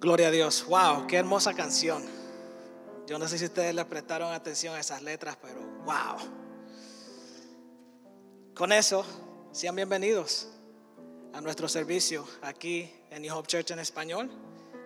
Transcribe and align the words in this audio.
Gloria 0.00 0.28
a 0.28 0.30
Dios. 0.30 0.64
Wow, 0.66 1.08
qué 1.08 1.16
hermosa 1.16 1.54
canción. 1.54 2.04
Yo 3.08 3.18
no 3.18 3.26
sé 3.26 3.36
si 3.36 3.46
ustedes 3.46 3.74
le 3.74 3.84
prestaron 3.84 4.32
atención 4.32 4.76
a 4.76 4.78
esas 4.78 5.02
letras, 5.02 5.36
pero 5.42 5.60
wow. 5.84 6.18
Con 8.54 8.70
eso, 8.70 9.04
sean 9.50 9.74
bienvenidos 9.74 10.50
a 11.32 11.40
nuestro 11.40 11.68
servicio 11.68 12.28
aquí 12.42 12.88
en 13.10 13.22
New 13.22 13.36
Hope 13.36 13.48
Church 13.48 13.72
en 13.72 13.80
español. 13.80 14.30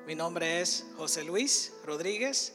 Mi 0.06 0.14
nombre 0.14 0.62
es 0.62 0.87
José 0.97 1.24
Luis 1.24 1.74
Rodríguez 1.85 2.54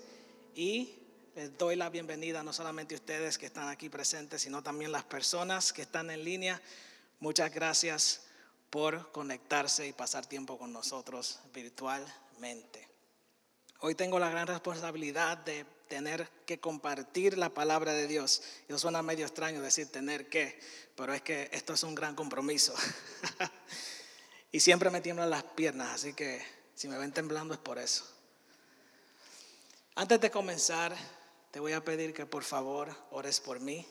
y 0.55 0.95
les 1.35 1.55
doy 1.59 1.75
la 1.75 1.91
bienvenida 1.91 2.41
no 2.41 2.53
solamente 2.53 2.95
a 2.95 2.97
ustedes 2.97 3.37
que 3.37 3.45
están 3.45 3.67
aquí 3.69 3.87
presentes, 3.87 4.41
sino 4.41 4.63
también 4.63 4.91
las 4.91 5.03
personas 5.03 5.71
que 5.71 5.83
están 5.83 6.09
en 6.09 6.23
línea. 6.23 6.59
Muchas 7.19 7.53
gracias 7.53 8.23
por 8.71 9.11
conectarse 9.11 9.87
y 9.87 9.93
pasar 9.93 10.25
tiempo 10.25 10.57
con 10.57 10.73
nosotros 10.73 11.39
Hoy 13.79 13.95
tengo 13.95 14.19
la 14.19 14.29
gran 14.29 14.47
responsabilidad 14.47 15.37
de 15.37 15.65
tener 15.87 16.29
que 16.45 16.59
compartir 16.59 17.37
la 17.37 17.49
palabra 17.49 17.93
de 17.93 18.07
Dios. 18.07 18.41
Eso 18.67 18.79
suena 18.79 19.01
medio 19.01 19.25
extraño 19.25 19.61
decir 19.61 19.91
tener 19.91 20.29
que, 20.29 20.59
pero 20.95 21.13
es 21.13 21.21
que 21.21 21.49
esto 21.51 21.73
es 21.73 21.83
un 21.83 21.95
gran 21.95 22.15
compromiso. 22.15 22.73
y 24.51 24.59
siempre 24.59 24.89
me 24.89 25.01
tiemblan 25.01 25.29
las 25.29 25.43
piernas, 25.43 25.89
así 25.93 26.13
que 26.13 26.43
si 26.75 26.87
me 26.87 26.97
ven 26.97 27.11
temblando 27.11 27.53
es 27.53 27.59
por 27.59 27.79
eso. 27.79 28.05
Antes 29.95 30.21
de 30.21 30.29
comenzar, 30.29 30.95
te 31.51 31.59
voy 31.59 31.73
a 31.73 31.83
pedir 31.83 32.13
que 32.13 32.25
por 32.25 32.43
favor 32.43 32.95
ores 33.11 33.39
por 33.39 33.59
mí 33.59 33.87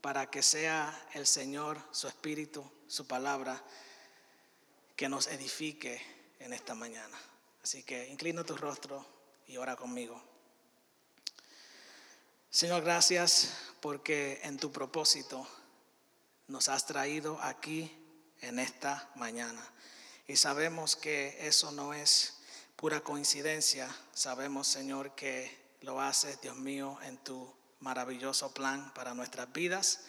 para 0.00 0.30
que 0.30 0.42
sea 0.42 1.08
el 1.12 1.26
Señor, 1.26 1.78
su 1.92 2.08
Espíritu, 2.08 2.64
su 2.86 3.06
palabra, 3.06 3.62
que 4.96 5.08
nos 5.08 5.26
edifique 5.26 6.00
en 6.38 6.52
esta 6.52 6.74
mañana. 6.74 7.18
Así 7.64 7.82
que 7.82 8.06
inclina 8.08 8.44
tu 8.44 8.58
rostro 8.58 9.06
y 9.46 9.56
ora 9.56 9.74
conmigo. 9.74 10.22
Señor, 12.50 12.82
gracias 12.82 13.54
porque 13.80 14.38
en 14.42 14.58
tu 14.58 14.70
propósito 14.70 15.48
nos 16.46 16.68
has 16.68 16.84
traído 16.84 17.40
aquí 17.40 17.90
en 18.42 18.58
esta 18.58 19.10
mañana. 19.14 19.66
Y 20.28 20.36
sabemos 20.36 20.94
que 20.94 21.38
eso 21.40 21.72
no 21.72 21.94
es 21.94 22.34
pura 22.76 23.00
coincidencia. 23.00 23.88
Sabemos, 24.12 24.68
Señor, 24.68 25.14
que 25.14 25.50
lo 25.80 26.02
haces, 26.02 26.42
Dios 26.42 26.56
mío, 26.56 26.98
en 27.00 27.16
tu 27.16 27.50
maravilloso 27.80 28.52
plan 28.52 28.92
para 28.92 29.14
nuestras 29.14 29.50
vidas. 29.54 30.00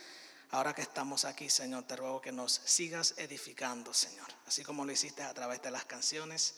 Ahora 0.51 0.75
que 0.75 0.81
estamos 0.81 1.23
aquí, 1.23 1.49
Señor, 1.49 1.85
te 1.88 1.95
ruego 1.95 2.19
que 2.19 2.33
nos 2.33 2.51
sigas 2.66 3.13
edificando, 3.16 3.94
Señor. 3.94 4.27
Así 4.45 4.61
como 4.61 4.83
lo 4.83 4.91
hiciste 4.91 5.23
a 5.23 5.33
través 5.33 5.61
de 5.61 5.72
las 5.72 5.85
canciones, 5.85 6.55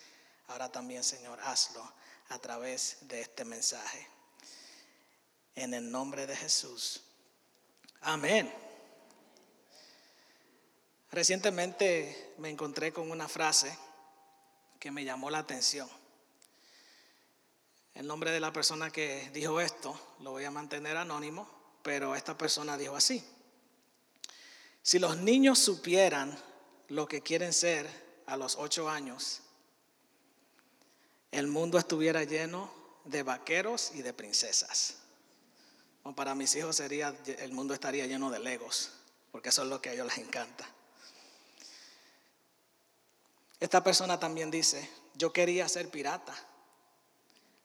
ahora 0.47 0.71
también, 0.71 1.03
Señor, 1.03 1.39
hazlo 1.41 1.93
a 2.29 2.39
través 2.39 2.97
de 3.01 3.21
este 3.21 3.45
mensaje. 3.45 4.07
En 5.55 5.73
el 5.73 5.89
nombre 5.89 6.27
de 6.27 6.35
Jesús. 6.35 7.01
Amén. 8.01 8.53
Recientemente 11.11 12.33
me 12.37 12.49
encontré 12.49 12.91
con 12.91 13.09
una 13.09 13.27
frase 13.27 13.75
que 14.79 14.91
me 14.91 15.03
llamó 15.03 15.29
la 15.29 15.39
atención. 15.39 15.89
El 17.93 18.05
nombre 18.05 18.31
de 18.31 18.39
la 18.39 18.53
persona 18.53 18.91
que 18.91 19.31
dijo 19.33 19.59
esto 19.59 19.99
lo 20.19 20.31
voy 20.31 20.45
a 20.45 20.51
mantener 20.51 20.97
anónimo, 20.97 21.49
pero 21.81 22.15
esta 22.15 22.37
persona 22.37 22.77
dijo 22.77 22.95
así. 22.95 23.25
Si 24.83 24.99
los 24.99 25.17
niños 25.17 25.57
supieran 25.57 26.37
lo 26.89 27.07
que 27.07 27.21
quieren 27.21 27.51
ser 27.53 27.89
a 28.27 28.37
los 28.37 28.55
ocho 28.55 28.87
años, 28.87 29.41
el 31.37 31.45
mundo 31.45 31.77
estuviera 31.77 32.23
lleno 32.23 32.73
de 33.05 33.21
vaqueros 33.21 33.91
y 33.93 34.01
de 34.01 34.11
princesas. 34.11 34.95
Para 36.15 36.33
mis 36.33 36.55
hijos 36.55 36.77
sería, 36.77 37.15
el 37.27 37.51
mundo 37.51 37.75
estaría 37.75 38.07
lleno 38.07 38.31
de 38.31 38.39
legos, 38.39 38.89
porque 39.31 39.49
eso 39.49 39.61
es 39.61 39.67
lo 39.67 39.79
que 39.79 39.89
a 39.89 39.93
ellos 39.93 40.07
les 40.07 40.17
encanta. 40.17 40.67
Esta 43.59 43.83
persona 43.83 44.19
también 44.19 44.49
dice, 44.49 44.89
yo 45.13 45.31
quería 45.31 45.69
ser 45.69 45.89
pirata, 45.89 46.33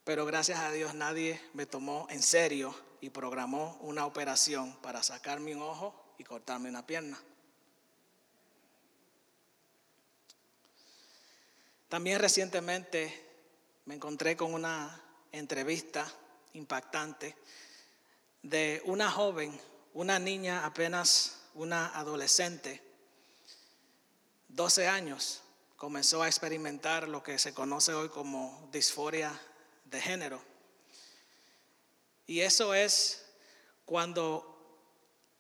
pero 0.05 0.27
gracias 0.27 0.59
a 0.59 0.71
Dios 0.71 0.93
nadie 0.93 1.41
me 1.55 1.65
tomó 1.65 2.07
en 2.11 2.23
serio 2.23 2.75
y 3.01 3.09
programó 3.09 3.79
una 3.81 4.05
operación 4.05 4.77
para 4.83 5.03
sacarme 5.03 5.57
un 5.57 5.63
ojo 5.63 5.95
y 6.19 6.25
cortarme 6.25 6.69
una 6.69 6.87
pierna. 6.87 7.19
También 11.89 12.21
recientemente 12.21 13.32
me 13.87 13.95
encontré 13.95 14.37
con 14.37 14.55
una 14.55 15.01
entrevista 15.33 16.07
impactante 16.53 17.37
de 18.43 18.83
una 18.85 19.11
joven, 19.11 19.59
una 19.95 20.19
niña 20.19 20.65
apenas 20.65 21.39
una 21.55 21.89
adolescente, 21.99 22.83
12 24.49 24.87
años, 24.87 25.43
comenzó 25.77 26.23
a 26.23 26.29
experimentar 26.29 27.09
lo 27.09 27.23
que 27.23 27.39
se 27.39 27.55
conoce 27.55 27.93
hoy 27.93 28.09
como 28.09 28.69
disforia 28.73 29.39
de 29.85 30.01
género. 30.01 30.43
Y 32.27 32.41
eso 32.41 32.75
es 32.75 33.25
cuando 33.85 34.49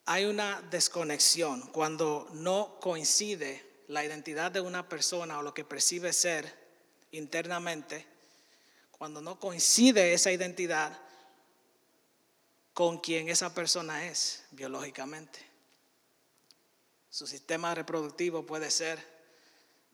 hay 0.04 0.24
una 0.24 0.60
desconexión, 0.62 1.62
cuando 1.68 2.28
no 2.32 2.78
coincide 2.80 3.84
la 3.88 4.04
identidad 4.04 4.50
de 4.50 4.60
una 4.60 4.88
persona 4.88 5.38
o 5.38 5.42
lo 5.42 5.54
que 5.54 5.64
percibe 5.64 6.12
ser 6.12 6.52
internamente, 7.12 8.11
cuando 9.02 9.20
no 9.20 9.40
coincide 9.40 10.14
esa 10.14 10.30
identidad 10.30 10.96
con 12.72 13.00
quien 13.00 13.28
esa 13.28 13.52
persona 13.52 14.06
es 14.06 14.44
biológicamente. 14.52 15.40
Su 17.10 17.26
sistema 17.26 17.74
reproductivo 17.74 18.46
puede 18.46 18.70
ser 18.70 19.04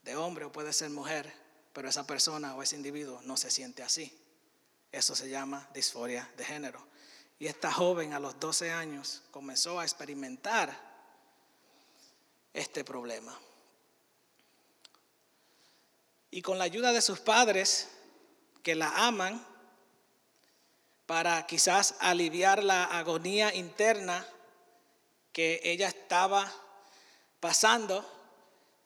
de 0.03 0.15
hombre 0.15 0.45
o 0.45 0.51
puede 0.51 0.73
ser 0.73 0.91
mujer, 0.91 1.33
pero 1.73 1.89
esa 1.89 2.05
persona 2.05 2.53
o 2.53 2.61
ese 2.61 2.75
individuo 2.75 3.19
no 3.23 3.35
se 3.35 3.49
siente 3.49 3.81
así. 3.81 4.15
Eso 4.91 5.15
se 5.15 5.27
llama 5.27 5.67
disforia 5.73 6.31
de 6.37 6.45
género. 6.45 6.85
Y 7.39 7.47
esta 7.47 7.71
joven 7.71 8.13
a 8.13 8.19
los 8.19 8.39
12 8.39 8.69
años 8.71 9.23
comenzó 9.31 9.79
a 9.79 9.85
experimentar 9.85 10.79
este 12.53 12.83
problema. 12.83 13.35
Y 16.29 16.43
con 16.43 16.59
la 16.59 16.65
ayuda 16.65 16.93
de 16.93 17.01
sus 17.01 17.19
padres, 17.19 17.87
que 18.69 18.75
la 18.75 19.07
aman, 19.07 19.43
para 21.07 21.47
quizás 21.47 21.95
aliviar 22.01 22.63
la 22.63 22.83
agonía 22.83 23.51
interna 23.55 24.23
que 25.33 25.59
ella 25.63 25.87
estaba 25.87 26.53
pasando, 27.39 28.07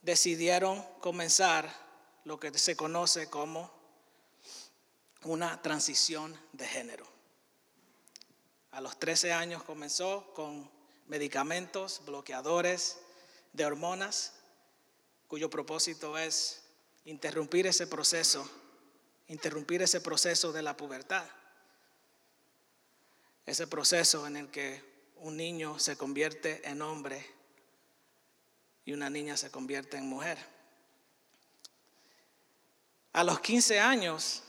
decidieron 0.01 0.81
comenzar 1.01 1.69
lo 2.23 2.39
que 2.39 2.57
se 2.57 2.77
conoce 2.77 3.29
como 3.29 3.69
una 5.23 5.61
transición 5.61 6.39
de 6.53 6.65
género. 6.65 7.05
A 8.71 8.79
los 8.79 8.97
13 8.97 9.33
años 9.33 9.63
comenzó 9.63 10.33
con 10.33 10.71
medicamentos, 11.07 12.01
bloqueadores 12.05 12.99
de 13.51 13.65
hormonas, 13.65 14.31
cuyo 15.27 15.49
propósito 15.49 16.17
es 16.17 16.63
interrumpir 17.03 17.67
ese 17.67 17.85
proceso, 17.85 18.49
interrumpir 19.33 19.81
ese 19.81 19.99
proceso 19.99 20.51
de 20.51 20.61
la 20.61 20.77
pubertad. 20.77 21.25
Ese 23.47 23.65
proceso 23.67 24.27
en 24.27 24.37
el 24.37 24.49
que 24.49 24.81
un 25.17 25.35
niño 25.35 25.79
se 25.79 25.97
convierte 25.97 26.61
en 26.69 26.81
hombre 26.81 27.25
y 28.85 28.93
una 28.93 29.09
niña 29.09 29.35
se 29.35 29.49
convierte 29.49 29.97
en 29.97 30.07
mujer. 30.07 30.37
A 33.11 33.23
los 33.23 33.39
15 33.39 33.79
años, 33.79 34.43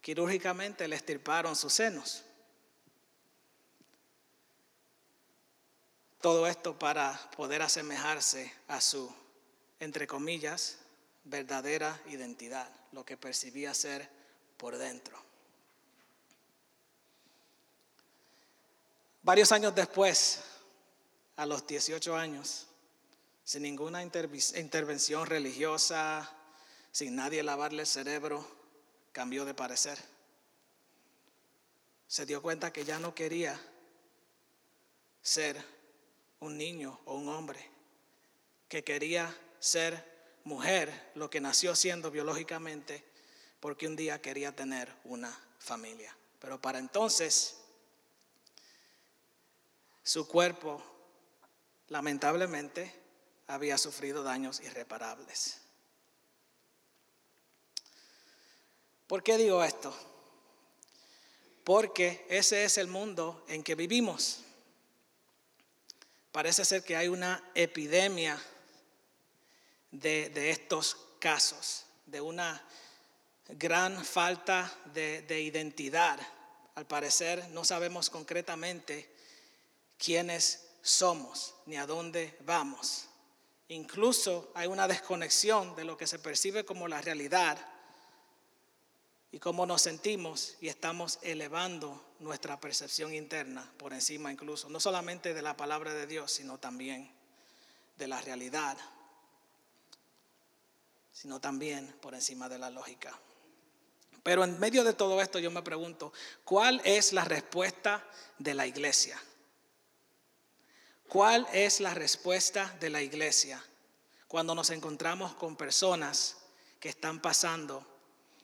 quirúrgicamente 0.00 0.88
le 0.88 0.96
estirparon 0.96 1.54
sus 1.54 1.74
senos. 1.74 2.24
Todo 6.22 6.46
esto 6.46 6.78
para 6.78 7.30
poder 7.36 7.60
asemejarse 7.60 8.52
a 8.68 8.80
su, 8.80 9.14
entre 9.80 10.06
comillas, 10.06 10.78
verdadera 11.26 12.00
identidad, 12.06 12.68
lo 12.92 13.04
que 13.04 13.16
percibía 13.16 13.74
ser 13.74 14.08
por 14.56 14.78
dentro. 14.78 15.20
Varios 19.22 19.50
años 19.50 19.74
después, 19.74 20.40
a 21.36 21.46
los 21.46 21.66
18 21.66 22.16
años, 22.16 22.66
sin 23.44 23.62
ninguna 23.62 24.02
intervención 24.02 25.26
religiosa, 25.26 26.32
sin 26.92 27.16
nadie 27.16 27.42
lavarle 27.42 27.82
el 27.82 27.88
cerebro, 27.88 28.48
cambió 29.12 29.44
de 29.44 29.54
parecer. 29.54 29.98
Se 32.06 32.24
dio 32.24 32.40
cuenta 32.40 32.72
que 32.72 32.84
ya 32.84 33.00
no 33.00 33.14
quería 33.14 33.60
ser 35.22 35.62
un 36.38 36.56
niño 36.56 37.00
o 37.04 37.16
un 37.16 37.28
hombre, 37.28 37.68
que 38.68 38.84
quería 38.84 39.36
ser 39.58 40.15
mujer, 40.46 41.10
lo 41.16 41.28
que 41.28 41.40
nació 41.40 41.74
siendo 41.74 42.10
biológicamente, 42.10 43.04
porque 43.60 43.86
un 43.86 43.96
día 43.96 44.22
quería 44.22 44.54
tener 44.54 44.90
una 45.04 45.36
familia. 45.58 46.16
Pero 46.38 46.60
para 46.60 46.78
entonces 46.78 47.58
su 50.04 50.28
cuerpo 50.28 50.80
lamentablemente 51.88 52.94
había 53.48 53.76
sufrido 53.76 54.22
daños 54.22 54.60
irreparables. 54.60 55.58
¿Por 59.08 59.24
qué 59.24 59.38
digo 59.38 59.64
esto? 59.64 59.96
Porque 61.64 62.24
ese 62.28 62.64
es 62.64 62.78
el 62.78 62.86
mundo 62.86 63.44
en 63.48 63.64
que 63.64 63.74
vivimos. 63.74 64.42
Parece 66.30 66.64
ser 66.64 66.84
que 66.84 66.96
hay 66.96 67.08
una 67.08 67.42
epidemia 67.56 68.40
de, 70.00 70.50
estos 70.50 70.96
casos, 71.18 71.86
de 72.06 72.20
una 72.20 72.62
gran 73.48 74.04
falta 74.04 74.72
de, 74.92 75.22
de 75.22 75.40
identidad. 75.40 76.18
Al 76.74 76.86
parecer 76.86 77.48
no 77.50 77.64
sabemos 77.64 78.10
concretamente 78.10 79.10
quiénes 79.98 80.66
somos 80.82 81.54
ni 81.66 81.76
a 81.76 81.86
dónde 81.86 82.36
vamos. 82.40 83.06
Incluso 83.68 84.52
hay 84.54 84.68
una 84.68 84.86
desconexión 84.86 85.74
de 85.74 85.84
lo 85.84 85.96
que 85.96 86.06
se 86.06 86.18
percibe 86.18 86.64
como 86.64 86.86
la 86.86 87.00
realidad 87.00 87.58
y 89.32 89.38
cómo 89.38 89.66
nos 89.66 89.82
sentimos 89.82 90.56
y 90.60 90.68
estamos 90.68 91.18
elevando 91.22 92.02
nuestra 92.20 92.60
percepción 92.60 93.12
interna 93.12 93.70
por 93.76 93.92
encima 93.92 94.32
incluso, 94.32 94.68
no 94.68 94.80
solamente 94.80 95.34
de 95.34 95.42
la 95.42 95.56
palabra 95.56 95.92
de 95.92 96.06
Dios, 96.06 96.32
sino 96.32 96.58
también 96.58 97.10
de 97.98 98.08
la 98.08 98.20
realidad, 98.20 98.78
sino 101.16 101.40
también 101.40 101.90
por 102.02 102.14
encima 102.14 102.46
de 102.46 102.58
la 102.58 102.68
lógica. 102.68 103.18
Pero 104.22 104.44
en 104.44 104.60
medio 104.60 104.84
de 104.84 104.92
todo 104.92 105.22
esto 105.22 105.38
yo 105.38 105.50
me 105.50 105.62
pregunto, 105.62 106.12
¿cuál 106.44 106.82
es 106.84 107.14
la 107.14 107.24
respuesta 107.24 108.04
de 108.36 108.52
la 108.52 108.66
iglesia? 108.66 109.18
¿Cuál 111.08 111.46
es 111.54 111.80
la 111.80 111.94
respuesta 111.94 112.76
de 112.80 112.90
la 112.90 113.00
iglesia 113.00 113.64
cuando 114.28 114.54
nos 114.54 114.68
encontramos 114.68 115.34
con 115.36 115.56
personas 115.56 116.36
que 116.80 116.90
están 116.90 117.22
pasando 117.22 117.86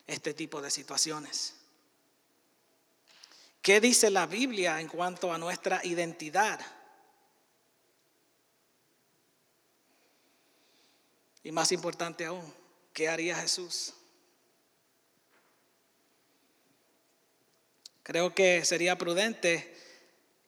este 0.06 0.32
tipo 0.32 0.62
de 0.62 0.70
situaciones? 0.70 1.56
¿Qué 3.60 3.82
dice 3.82 4.08
la 4.08 4.24
Biblia 4.24 4.80
en 4.80 4.88
cuanto 4.88 5.30
a 5.30 5.36
nuestra 5.36 5.84
identidad? 5.84 6.58
Y 11.44 11.52
más 11.52 11.70
importante 11.72 12.24
aún, 12.24 12.61
¿qué 12.92 13.08
haría 13.08 13.36
Jesús? 13.36 13.94
Creo 18.02 18.34
que 18.34 18.64
sería 18.64 18.98
prudente 18.98 19.76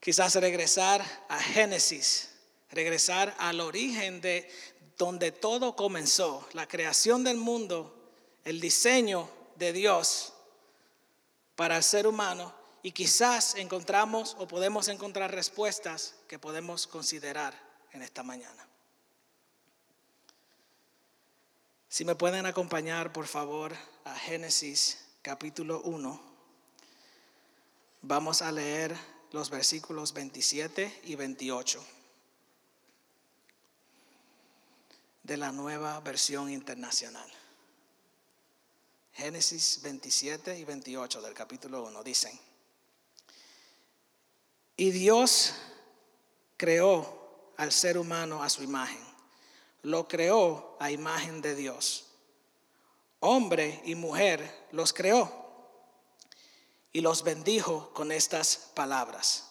quizás 0.00 0.34
regresar 0.34 1.04
a 1.28 1.40
Génesis, 1.40 2.30
regresar 2.70 3.34
al 3.38 3.60
origen 3.60 4.20
de 4.20 4.50
donde 4.98 5.32
todo 5.32 5.76
comenzó, 5.76 6.46
la 6.52 6.66
creación 6.68 7.24
del 7.24 7.36
mundo, 7.36 8.12
el 8.44 8.60
diseño 8.60 9.28
de 9.56 9.72
Dios 9.72 10.32
para 11.56 11.76
el 11.76 11.82
ser 11.82 12.06
humano 12.06 12.54
y 12.82 12.92
quizás 12.92 13.54
encontramos 13.54 14.36
o 14.38 14.46
podemos 14.46 14.88
encontrar 14.88 15.32
respuestas 15.32 16.16
que 16.28 16.38
podemos 16.38 16.86
considerar 16.86 17.58
en 17.92 18.02
esta 18.02 18.22
mañana. 18.22 18.68
Si 21.94 22.04
me 22.04 22.16
pueden 22.16 22.44
acompañar, 22.44 23.12
por 23.12 23.28
favor, 23.28 23.72
a 24.04 24.16
Génesis 24.16 24.98
capítulo 25.22 25.80
1, 25.82 26.20
vamos 28.02 28.42
a 28.42 28.50
leer 28.50 28.96
los 29.30 29.48
versículos 29.48 30.12
27 30.12 31.02
y 31.04 31.14
28 31.14 31.84
de 35.22 35.36
la 35.36 35.52
nueva 35.52 36.00
versión 36.00 36.50
internacional. 36.50 37.30
Génesis 39.12 39.80
27 39.84 40.58
y 40.58 40.64
28 40.64 41.22
del 41.22 41.32
capítulo 41.32 41.84
1 41.84 42.02
dicen, 42.02 42.36
y 44.76 44.90
Dios 44.90 45.54
creó 46.56 47.52
al 47.56 47.70
ser 47.70 47.98
humano 47.98 48.42
a 48.42 48.50
su 48.50 48.64
imagen, 48.64 49.13
lo 49.84 50.08
creó 50.08 50.76
a 50.80 50.90
imagen 50.90 51.40
de 51.40 51.54
Dios. 51.54 52.06
Hombre 53.20 53.80
y 53.84 53.94
mujer 53.94 54.66
los 54.72 54.92
creó 54.92 55.44
y 56.92 57.00
los 57.00 57.22
bendijo 57.22 57.92
con 57.92 58.10
estas 58.10 58.70
palabras. 58.74 59.50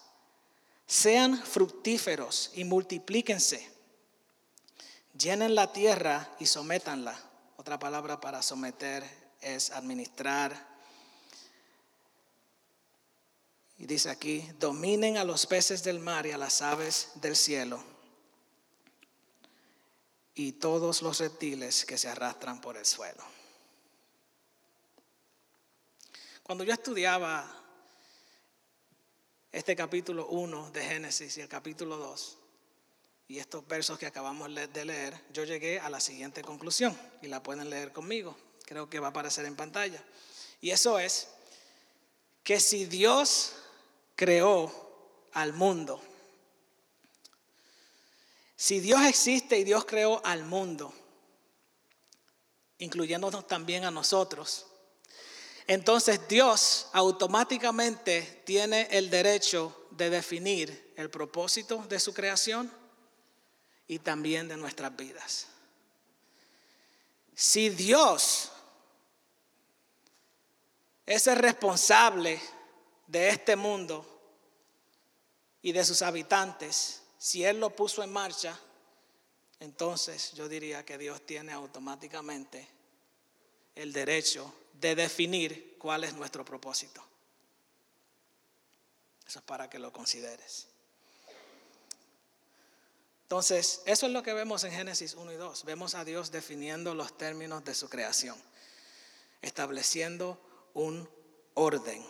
Sean 0.86 1.40
fructíferos 1.42 2.50
y 2.54 2.64
multiplíquense. 2.64 3.70
Llenen 5.16 5.54
la 5.54 5.72
tierra 5.72 6.28
y 6.40 6.46
sométanla. 6.46 7.18
Otra 7.56 7.78
palabra 7.78 8.20
para 8.20 8.42
someter 8.42 9.04
es 9.40 9.70
administrar. 9.70 10.74
Y 13.78 13.86
dice 13.86 14.10
aquí, 14.10 14.48
dominen 14.58 15.16
a 15.16 15.24
los 15.24 15.46
peces 15.46 15.84
del 15.84 16.00
mar 16.00 16.26
y 16.26 16.32
a 16.32 16.38
las 16.38 16.60
aves 16.60 17.12
del 17.16 17.36
cielo 17.36 17.93
y 20.34 20.52
todos 20.52 21.02
los 21.02 21.18
reptiles 21.20 21.84
que 21.84 21.98
se 21.98 22.08
arrastran 22.08 22.60
por 22.60 22.76
el 22.76 22.84
suelo. 22.84 23.22
Cuando 26.42 26.64
yo 26.64 26.72
estudiaba 26.72 27.62
este 29.50 29.76
capítulo 29.76 30.26
1 30.26 30.72
de 30.72 30.84
Génesis 30.84 31.38
y 31.38 31.40
el 31.40 31.48
capítulo 31.48 31.96
2 31.96 32.38
y 33.28 33.38
estos 33.38 33.66
versos 33.66 33.98
que 33.98 34.06
acabamos 34.06 34.54
de 34.54 34.84
leer, 34.84 35.18
yo 35.32 35.44
llegué 35.44 35.80
a 35.80 35.88
la 35.88 36.00
siguiente 36.00 36.42
conclusión 36.42 36.98
y 37.22 37.28
la 37.28 37.42
pueden 37.42 37.70
leer 37.70 37.92
conmigo. 37.92 38.36
Creo 38.66 38.90
que 38.90 39.00
va 39.00 39.08
a 39.08 39.10
aparecer 39.10 39.46
en 39.46 39.56
pantalla. 39.56 40.04
Y 40.60 40.70
eso 40.70 40.98
es 40.98 41.28
que 42.42 42.60
si 42.60 42.84
Dios 42.84 43.54
creó 44.14 45.28
al 45.32 45.52
mundo, 45.52 46.02
si 48.64 48.80
Dios 48.80 49.02
existe 49.02 49.58
y 49.58 49.64
Dios 49.64 49.84
creó 49.84 50.24
al 50.24 50.42
mundo, 50.42 50.90
incluyéndonos 52.78 53.46
también 53.46 53.84
a 53.84 53.90
nosotros, 53.90 54.64
entonces 55.66 56.26
Dios 56.28 56.88
automáticamente 56.94 58.42
tiene 58.46 58.88
el 58.90 59.10
derecho 59.10 59.86
de 59.90 60.08
definir 60.08 60.94
el 60.96 61.10
propósito 61.10 61.84
de 61.90 62.00
su 62.00 62.14
creación 62.14 62.72
y 63.86 63.98
también 63.98 64.48
de 64.48 64.56
nuestras 64.56 64.96
vidas. 64.96 65.46
Si 67.34 67.68
Dios 67.68 68.50
es 71.04 71.26
el 71.26 71.36
responsable 71.36 72.40
de 73.08 73.28
este 73.28 73.56
mundo 73.56 74.06
y 75.60 75.72
de 75.72 75.84
sus 75.84 76.00
habitantes, 76.00 77.02
si 77.24 77.42
Él 77.42 77.58
lo 77.58 77.70
puso 77.70 78.02
en 78.02 78.12
marcha, 78.12 78.54
entonces 79.58 80.32
yo 80.34 80.46
diría 80.46 80.84
que 80.84 80.98
Dios 80.98 81.24
tiene 81.24 81.54
automáticamente 81.54 82.68
el 83.74 83.94
derecho 83.94 84.52
de 84.74 84.94
definir 84.94 85.78
cuál 85.78 86.04
es 86.04 86.12
nuestro 86.12 86.44
propósito. 86.44 87.02
Eso 89.26 89.38
es 89.38 89.44
para 89.46 89.70
que 89.70 89.78
lo 89.78 89.90
consideres. 89.90 90.66
Entonces, 93.22 93.80
eso 93.86 94.04
es 94.04 94.12
lo 94.12 94.22
que 94.22 94.34
vemos 94.34 94.62
en 94.64 94.72
Génesis 94.72 95.14
1 95.14 95.32
y 95.32 95.36
2. 95.36 95.64
Vemos 95.64 95.94
a 95.94 96.04
Dios 96.04 96.30
definiendo 96.30 96.94
los 96.94 97.16
términos 97.16 97.64
de 97.64 97.74
su 97.74 97.88
creación, 97.88 98.36
estableciendo 99.40 100.38
un 100.74 101.08
orden. 101.54 102.04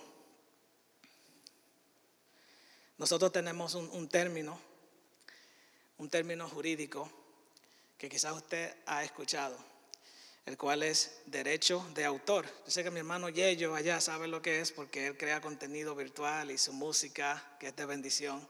Nosotros 2.99 3.31
tenemos 3.31 3.77
un, 3.77 3.89
un 3.91 4.09
término, 4.09 4.74
un 5.99 6.09
término 6.09 6.49
jurídico 6.49 7.11
que 7.99 8.09
quizás 8.09 8.33
usted 8.33 8.75
ha 8.87 9.05
escuchado 9.05 9.57
el 10.47 10.59
cual 10.59 10.83
es 10.83 11.23
derecho 11.27 11.87
de 11.95 12.05
autor. 12.05 12.47
Yo 12.67 12.71
sé 12.71 12.83
que 12.83 12.91
mi 12.91 12.99
hermano 12.99 13.29
Yello 13.31 13.75
allá 13.75 14.01
sabe 14.01 14.29
lo 14.29 14.43
que 14.43 14.61
es 14.61 14.73
porque 14.73 15.07
él 15.07 15.17
crea 15.17 15.41
contenido 15.41 15.95
virtual 15.95 16.51
y 16.51 16.59
su 16.59 16.73
música, 16.73 17.57
que 17.59 17.69
es 17.69 17.77
de 17.77 17.87
bendición. 17.87 18.47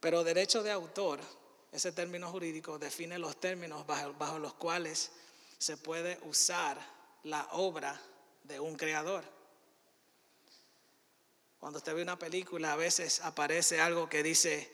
Pero 0.00 0.24
derecho 0.24 0.62
de 0.62 0.70
autor, 0.70 1.20
ese 1.70 1.92
término 1.92 2.30
jurídico, 2.30 2.78
define 2.78 3.18
los 3.18 3.38
términos 3.38 3.86
bajo, 3.86 4.14
bajo 4.14 4.38
los 4.38 4.54
cuales 4.54 5.10
se 5.58 5.76
puede 5.76 6.18
usar 6.22 6.78
la 7.24 7.46
obra 7.52 8.00
de 8.44 8.58
un 8.58 8.76
creador. 8.76 9.24
Cuando 11.58 11.78
usted 11.78 11.94
ve 11.94 12.02
una 12.02 12.18
película, 12.18 12.72
a 12.72 12.76
veces 12.76 13.20
aparece 13.20 13.80
algo 13.80 14.08
que 14.08 14.22
dice, 14.22 14.72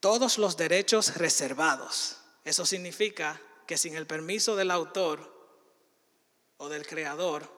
todos 0.00 0.38
los 0.38 0.56
derechos 0.56 1.16
reservados. 1.16 2.18
Eso 2.44 2.64
significa 2.64 3.40
que 3.66 3.76
sin 3.76 3.96
el 3.96 4.06
permiso 4.06 4.56
del 4.56 4.70
autor 4.70 5.34
o 6.58 6.68
del 6.68 6.86
creador, 6.86 7.50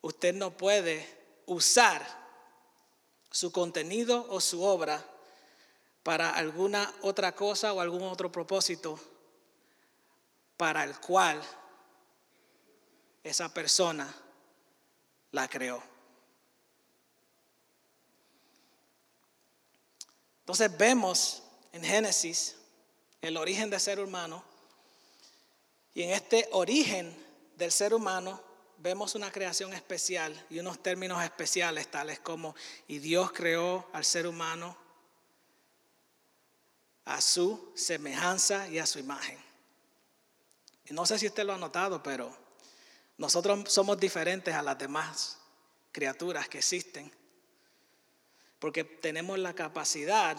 usted 0.00 0.34
no 0.34 0.56
puede 0.56 1.06
usar 1.46 2.06
su 3.30 3.52
contenido 3.52 4.26
o 4.30 4.40
su 4.40 4.62
obra 4.62 5.04
para 6.02 6.30
alguna 6.30 6.92
otra 7.02 7.34
cosa 7.34 7.72
o 7.72 7.80
algún 7.80 8.02
otro 8.02 8.32
propósito 8.32 8.98
para 10.56 10.84
el 10.84 10.98
cual 10.98 11.40
esa 13.22 13.52
persona 13.52 14.12
la 15.32 15.48
creó. 15.48 15.82
Entonces 20.48 20.78
vemos 20.78 21.42
en 21.72 21.84
Génesis 21.84 22.56
el 23.20 23.36
origen 23.36 23.68
del 23.68 23.80
ser 23.80 24.00
humano 24.00 24.42
y 25.92 26.04
en 26.04 26.12
este 26.12 26.48
origen 26.52 27.14
del 27.54 27.70
ser 27.70 27.92
humano 27.92 28.42
vemos 28.78 29.14
una 29.14 29.30
creación 29.30 29.74
especial 29.74 30.46
y 30.48 30.58
unos 30.58 30.82
términos 30.82 31.22
especiales 31.22 31.90
tales 31.90 32.20
como 32.20 32.54
y 32.86 32.98
Dios 32.98 33.30
creó 33.32 33.90
al 33.92 34.06
ser 34.06 34.26
humano 34.26 34.74
a 37.04 37.20
su 37.20 37.70
semejanza 37.74 38.68
y 38.68 38.78
a 38.78 38.86
su 38.86 38.98
imagen. 38.98 39.38
Y 40.86 40.94
no 40.94 41.04
sé 41.04 41.18
si 41.18 41.26
usted 41.26 41.44
lo 41.44 41.52
ha 41.52 41.58
notado, 41.58 42.02
pero 42.02 42.34
nosotros 43.18 43.70
somos 43.70 44.00
diferentes 44.00 44.54
a 44.54 44.62
las 44.62 44.78
demás 44.78 45.36
criaturas 45.92 46.48
que 46.48 46.56
existen, 46.56 47.12
porque 48.58 48.84
tenemos 48.84 49.38
la 49.38 49.54
capacidad 49.54 50.36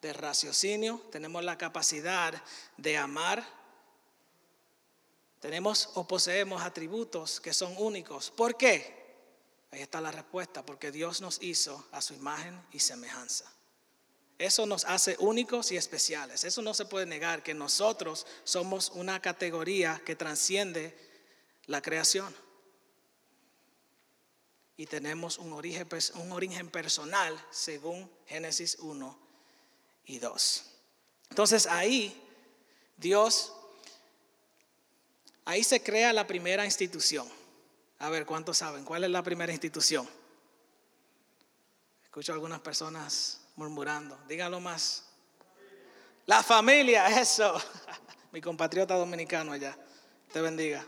de 0.00 0.12
raciocinio, 0.12 1.00
tenemos 1.10 1.44
la 1.44 1.58
capacidad 1.58 2.42
de 2.76 2.96
amar, 2.96 3.44
tenemos 5.40 5.90
o 5.94 6.06
poseemos 6.06 6.62
atributos 6.62 7.40
que 7.40 7.52
son 7.52 7.74
únicos. 7.76 8.30
¿Por 8.30 8.56
qué? 8.56 9.04
Ahí 9.70 9.82
está 9.82 10.00
la 10.00 10.12
respuesta, 10.12 10.64
porque 10.64 10.92
Dios 10.92 11.20
nos 11.20 11.42
hizo 11.42 11.86
a 11.90 12.00
su 12.00 12.14
imagen 12.14 12.60
y 12.72 12.78
semejanza. 12.78 13.52
Eso 14.38 14.66
nos 14.66 14.84
hace 14.84 15.16
únicos 15.18 15.70
y 15.72 15.76
especiales. 15.76 16.44
Eso 16.44 16.62
no 16.62 16.74
se 16.74 16.84
puede 16.84 17.06
negar, 17.06 17.42
que 17.42 17.54
nosotros 17.54 18.26
somos 18.44 18.90
una 18.90 19.20
categoría 19.20 20.00
que 20.04 20.16
transciende 20.16 20.96
la 21.66 21.82
creación. 21.82 22.34
Y 24.76 24.86
tenemos 24.86 25.38
un 25.38 25.52
origen, 25.52 26.68
personal 26.70 27.46
según 27.50 28.10
Génesis 28.26 28.76
1 28.80 29.18
y 30.06 30.18
2. 30.18 30.64
Entonces 31.30 31.66
ahí 31.66 32.20
Dios, 32.96 33.52
ahí 35.44 35.62
se 35.62 35.82
crea 35.82 36.12
la 36.12 36.26
primera 36.26 36.64
institución. 36.64 37.28
A 37.98 38.10
ver, 38.10 38.26
¿cuántos 38.26 38.58
saben? 38.58 38.84
¿Cuál 38.84 39.04
es 39.04 39.10
la 39.10 39.22
primera 39.22 39.52
institución? 39.52 40.08
Escucho 42.02 42.32
a 42.32 42.34
algunas 42.34 42.60
personas 42.60 43.40
murmurando. 43.56 44.18
Díganlo 44.28 44.60
más. 44.60 45.04
La 46.26 46.42
familia, 46.42 47.20
eso. 47.20 47.54
Mi 48.32 48.40
compatriota 48.40 48.94
dominicano 48.94 49.52
allá. 49.52 49.76
Te 50.32 50.40
bendiga. 50.40 50.84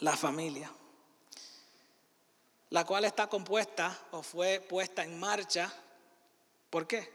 La 0.00 0.16
familia. 0.16 0.70
La 2.70 2.84
cual 2.84 3.04
está 3.04 3.28
compuesta 3.28 3.98
o 4.10 4.22
fue 4.22 4.60
puesta 4.60 5.02
en 5.02 5.18
marcha. 5.18 5.72
¿Por 6.70 6.86
qué? 6.86 7.10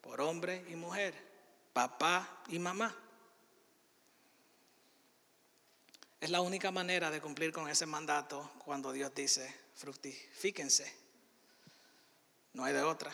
Por 0.00 0.20
hombre 0.20 0.64
y 0.68 0.76
mujer. 0.76 1.14
Papá 1.72 2.42
y 2.48 2.58
mamá. 2.58 2.94
Es 6.20 6.30
la 6.30 6.40
única 6.40 6.70
manera 6.70 7.10
de 7.10 7.20
cumplir 7.20 7.52
con 7.52 7.68
ese 7.68 7.86
mandato 7.86 8.50
cuando 8.64 8.92
Dios 8.92 9.14
dice, 9.14 9.54
fructifíquense 9.74 11.06
no 12.56 12.64
hay 12.64 12.72
de 12.72 12.82
otra. 12.82 13.12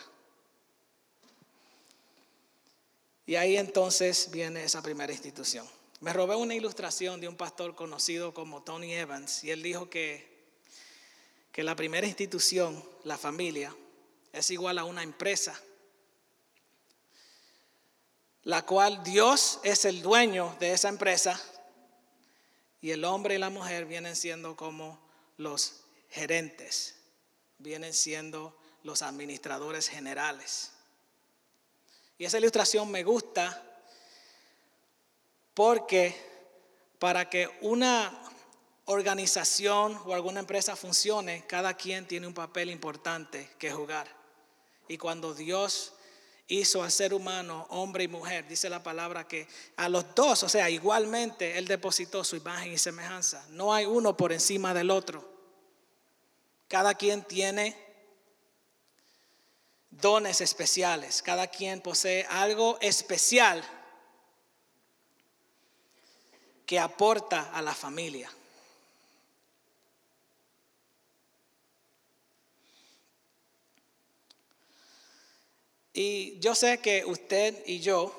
Y 3.25 3.35
ahí 3.35 3.57
entonces 3.57 4.29
viene 4.31 4.63
esa 4.63 4.81
primera 4.81 5.11
institución. 5.11 5.67
Me 5.99 6.13
robé 6.13 6.35
una 6.35 6.55
ilustración 6.55 7.19
de 7.19 7.27
un 7.27 7.35
pastor 7.35 7.75
conocido 7.75 8.33
como 8.33 8.63
Tony 8.63 8.93
Evans 8.93 9.43
y 9.43 9.51
él 9.51 9.61
dijo 9.61 9.89
que, 9.89 10.32
que 11.53 11.63
la 11.63 11.75
primera 11.75 12.07
institución, 12.07 12.83
la 13.03 13.15
familia, 13.17 13.73
es 14.33 14.49
igual 14.49 14.79
a 14.79 14.85
una 14.85 15.03
empresa, 15.03 15.57
la 18.41 18.65
cual 18.65 19.03
Dios 19.03 19.59
es 19.63 19.85
el 19.85 20.01
dueño 20.01 20.57
de 20.59 20.73
esa 20.73 20.89
empresa 20.89 21.39
y 22.81 22.89
el 22.89 23.05
hombre 23.05 23.35
y 23.35 23.37
la 23.37 23.51
mujer 23.51 23.85
vienen 23.85 24.15
siendo 24.15 24.55
como 24.55 24.99
los 25.37 25.83
gerentes, 26.09 26.95
vienen 27.59 27.93
siendo 27.93 28.57
los 28.81 29.03
administradores 29.03 29.87
generales. 29.87 30.71
Y 32.17 32.25
esa 32.25 32.39
ilustración 32.39 32.89
me 32.89 33.03
gusta 33.03 33.61
porque 35.53 36.15
para 36.97 37.29
que 37.29 37.47
una 37.61 38.32
organización 38.85 39.99
o 40.05 40.13
alguna 40.13 40.41
empresa 40.41 40.75
funcione, 40.75 41.45
cada 41.47 41.75
quien 41.75 42.07
tiene 42.07 42.27
un 42.27 42.33
papel 42.33 42.69
importante 42.69 43.49
que 43.57 43.71
jugar. 43.71 44.07
Y 44.87 44.97
cuando 44.97 45.33
Dios 45.33 45.93
hizo 46.47 46.83
al 46.83 46.91
ser 46.91 47.13
humano, 47.13 47.65
hombre 47.69 48.03
y 48.03 48.07
mujer, 48.07 48.47
dice 48.47 48.69
la 48.69 48.83
palabra 48.83 49.27
que 49.27 49.47
a 49.77 49.87
los 49.87 50.13
dos, 50.13 50.43
o 50.43 50.49
sea, 50.49 50.69
igualmente 50.69 51.57
Él 51.57 51.67
depositó 51.67 52.23
su 52.23 52.35
imagen 52.35 52.73
y 52.73 52.77
semejanza. 52.77 53.45
No 53.49 53.73
hay 53.73 53.85
uno 53.85 54.17
por 54.17 54.33
encima 54.33 54.73
del 54.73 54.91
otro. 54.91 55.31
Cada 56.67 56.95
quien 56.95 57.23
tiene 57.23 57.77
dones 60.01 60.41
especiales. 60.41 61.21
Cada 61.21 61.47
quien 61.47 61.81
posee 61.81 62.25
algo 62.29 62.77
especial 62.81 63.63
que 66.65 66.79
aporta 66.79 67.51
a 67.53 67.61
la 67.61 67.73
familia. 67.73 68.31
Y 75.93 76.39
yo 76.39 76.55
sé 76.55 76.79
que 76.79 77.05
usted 77.05 77.63
y 77.65 77.79
yo 77.79 78.11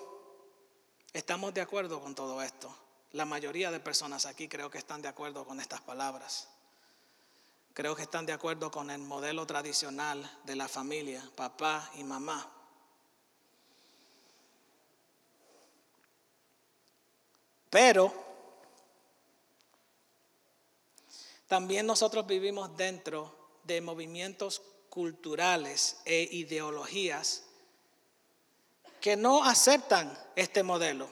estamos 1.13 1.53
de 1.53 1.61
acuerdo 1.61 2.01
con 2.01 2.15
todo 2.15 2.41
esto. 2.41 2.75
La 3.13 3.25
mayoría 3.25 3.71
de 3.71 3.81
personas 3.81 4.27
aquí 4.27 4.49
creo 4.49 4.71
que 4.71 4.79
están 4.79 5.03
de 5.03 5.09
acuerdo 5.09 5.45
con 5.45 5.61
estas 5.61 5.81
palabras 5.81 6.49
creo 7.75 7.97
que 7.97 8.03
están 8.03 8.25
de 8.25 8.33
acuerdo 8.33 8.71
con 8.71 8.89
el 8.91 9.01
modelo 9.01 9.45
tradicional 9.47 10.31
de 10.45 10.55
la 10.55 10.69
familia, 10.69 11.29
papá 11.35 11.91
y 11.97 12.05
mamá. 12.05 12.49
Pero 17.69 18.15
también 21.49 21.85
nosotros 21.85 22.25
vivimos 22.29 22.77
dentro 22.77 23.35
de 23.65 23.81
movimientos 23.81 24.63
culturales 24.89 25.97
e 26.05 26.29
ideologías 26.31 27.44
que 29.05 29.19
no 29.19 29.45
aceptan 29.45 30.19
este 30.35 30.63
modelo, 30.63 31.11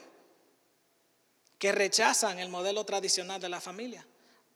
que 1.58 1.72
rechazan 1.72 2.38
el 2.38 2.48
modelo 2.48 2.86
tradicional 2.86 3.38
de 3.38 3.50
la 3.50 3.60
familia. 3.60 4.02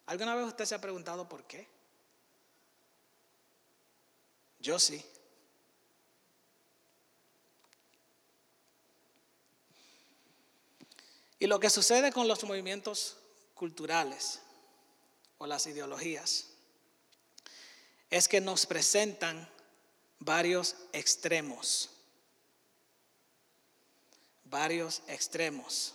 ¿Alguna 0.06 0.34
vez 0.34 0.46
usted 0.46 0.64
se 0.64 0.74
ha 0.74 0.80
preguntado 0.80 1.28
por 1.28 1.44
qué? 1.44 1.68
Yo 4.58 4.78
sí. 4.78 5.04
Y 11.38 11.46
lo 11.46 11.60
que 11.60 11.68
sucede 11.68 12.12
con 12.12 12.28
los 12.28 12.42
movimientos 12.44 13.18
culturales 13.54 14.40
o 15.36 15.46
las 15.46 15.66
ideologías 15.66 16.46
es 18.08 18.28
que 18.28 18.40
nos 18.40 18.64
presentan 18.64 19.46
varios 20.20 20.74
extremos. 20.94 21.90
Varios 24.56 25.02
extremos. 25.06 25.92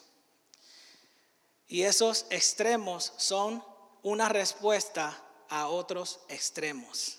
Y 1.68 1.82
esos 1.82 2.28
extremos 2.30 3.12
son 3.18 3.66
una 4.04 4.30
respuesta 4.30 5.20
a 5.50 5.68
otros 5.68 6.20
extremos. 6.30 7.18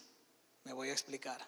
Me 0.63 0.73
voy 0.73 0.91
a 0.91 0.93
explicar. 0.93 1.45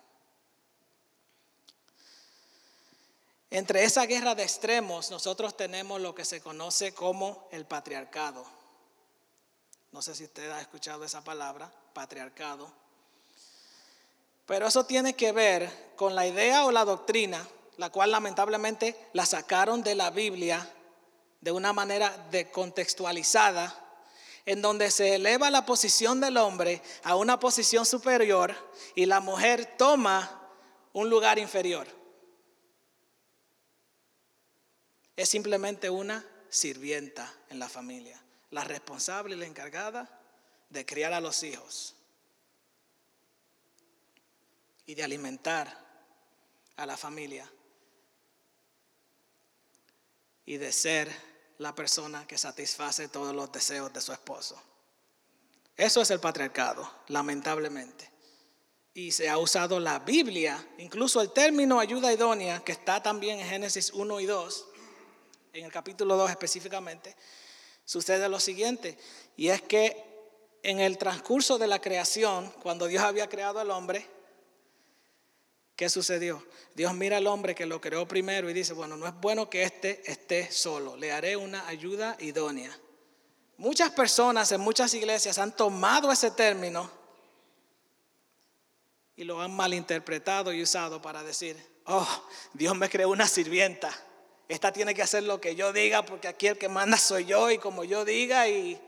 Entre 3.51 3.85
esa 3.85 4.05
guerra 4.07 4.35
de 4.35 4.43
extremos 4.43 5.13
nosotros 5.13 5.57
tenemos 5.57 6.01
lo 6.01 6.13
que 6.13 6.25
se 6.25 6.41
conoce 6.41 6.93
como 6.93 7.49
el 7.53 7.65
patriarcado. 7.65 8.45
No 9.93 10.03
sé 10.03 10.17
si 10.17 10.25
usted 10.25 10.51
ha 10.51 10.61
escuchado 10.61 11.05
esa 11.05 11.23
palabra, 11.23 11.73
patriarcado. 11.93 12.69
Pero 14.45 14.67
eso 14.67 14.87
tiene 14.87 15.15
que 15.15 15.31
ver 15.31 15.93
con 15.95 16.17
la 16.17 16.27
idea 16.27 16.65
o 16.65 16.73
la 16.73 16.85
doctrina, 16.85 17.47
la 17.77 17.91
cual 17.91 18.11
lamentablemente 18.11 18.97
la 19.13 19.27
sacaron 19.27 19.83
de 19.83 19.95
la 19.95 20.11
Biblia 20.11 20.71
de 21.41 21.53
una 21.53 21.73
manera 21.73 22.29
contextualizada, 22.53 23.81
en 24.47 24.63
donde 24.63 24.91
se 24.91 25.15
eleva 25.15 25.51
la 25.51 25.67
posición 25.67 26.21
del 26.21 26.37
hombre 26.37 26.83
a 27.03 27.17
una 27.17 27.39
posición 27.39 27.87
superior 27.87 28.55
y 28.95 29.07
la 29.07 29.21
mujer 29.21 29.77
toma 29.77 30.41
un 30.93 31.11
lugar 31.11 31.39
inferior. 31.39 31.87
Es 35.17 35.29
simplemente 35.29 35.91
una 35.91 36.27
sirvienta 36.49 37.33
en 37.49 37.59
la 37.59 37.69
familia, 37.69 38.21
la 38.51 38.65
responsable 38.65 39.35
y 39.35 39.39
la 39.39 39.47
encargada 39.47 40.21
de 40.71 40.85
criar 40.85 41.13
a 41.13 41.21
los 41.21 41.43
hijos 41.43 41.95
y 44.87 44.95
de 44.95 45.05
alimentar 45.05 45.79
a 46.77 46.87
la 46.87 46.97
familia 46.97 47.51
y 50.47 50.57
de 50.57 50.73
ser 50.73 51.11
la 51.59 51.75
persona 51.75 52.27
que 52.27 52.39
satisface 52.39 53.09
todos 53.09 53.35
los 53.35 53.51
deseos 53.53 53.93
de 53.93 54.01
su 54.01 54.13
esposo. 54.13 54.61
Eso 55.77 56.01
es 56.01 56.11
el 56.11 56.21
patriarcado, 56.21 56.89
lamentablemente. 57.09 58.11
Y 58.93 59.11
se 59.11 59.29
ha 59.29 59.39
usado 59.39 59.81
la 59.81 59.99
Biblia, 59.99 60.65
incluso 60.79 61.21
el 61.21 61.33
término 61.33 61.81
ayuda 61.81 62.13
idónea, 62.13 62.63
que 62.65 62.73
está 62.73 63.03
también 63.03 63.41
en 63.41 63.49
Génesis 63.49 63.93
1 63.93 64.21
y 64.21 64.27
2, 64.27 64.67
en 65.55 65.65
el 65.65 65.73
capítulo 65.73 66.17
2 66.17 66.31
específicamente, 66.31 67.17
sucede 67.85 68.29
lo 68.29 68.39
siguiente, 68.39 68.97
y 69.37 69.49
es 69.49 69.63
que 69.63 70.15
en 70.63 70.81
el 70.81 70.97
transcurso 70.97 71.59
de 71.59 71.67
la 71.67 71.81
creación, 71.81 72.51
cuando 72.63 72.87
Dios 72.87 73.03
había 73.03 73.29
creado 73.29 73.59
al 73.59 73.71
hombre, 73.71 74.09
¿qué 75.77 75.89
sucedió? 75.89 76.45
Dios 76.75 76.95
mira 76.95 77.17
al 77.17 77.27
hombre 77.27 77.55
que 77.55 77.67
lo 77.67 77.81
creó 77.81 78.07
primero 78.07 78.51
y 78.51 78.53
dice, 78.53 78.73
bueno, 78.73 78.97
no 78.97 79.07
es 79.07 79.15
bueno 79.15 79.49
que 79.49 79.63
éste 79.63 80.03
esté 80.11 80.51
solo, 80.51 80.97
le 80.97 81.13
haré 81.13 81.37
una 81.37 81.67
ayuda 81.67 82.17
idónea. 82.21 82.77
Muchas 83.57 83.91
personas 83.91 84.51
en 84.53 84.61
muchas 84.61 84.93
iglesias 84.95 85.39
han 85.39 85.55
tomado 85.55 86.11
ese 86.11 86.33
término 86.33 86.91
y 89.17 89.25
lo 89.25 89.41
han 89.41 89.55
malinterpretado 89.55 90.53
y 90.53 90.63
usado 90.63 91.01
para 91.01 91.23
decir, 91.23 91.57
oh, 91.87 92.25
Dios 92.53 92.77
me 92.77 92.89
creó 92.89 93.11
una 93.11 93.29
sirvienta. 93.29 93.91
Esta 94.49 94.73
tiene 94.73 94.95
que 94.95 95.03
hacer 95.03 95.23
lo 95.23 95.41
que 95.41 95.55
yo 95.55 95.73
diga 95.73 96.05
porque 96.05 96.27
aquí 96.27 96.49
el 96.49 96.59
que 96.59 96.69
manda 96.69 96.99
soy 96.99 97.27
yo 97.27 97.51
y 97.51 97.59
como 97.59 97.85
yo 97.85 98.05
diga 98.05 98.49
y, 98.49 98.81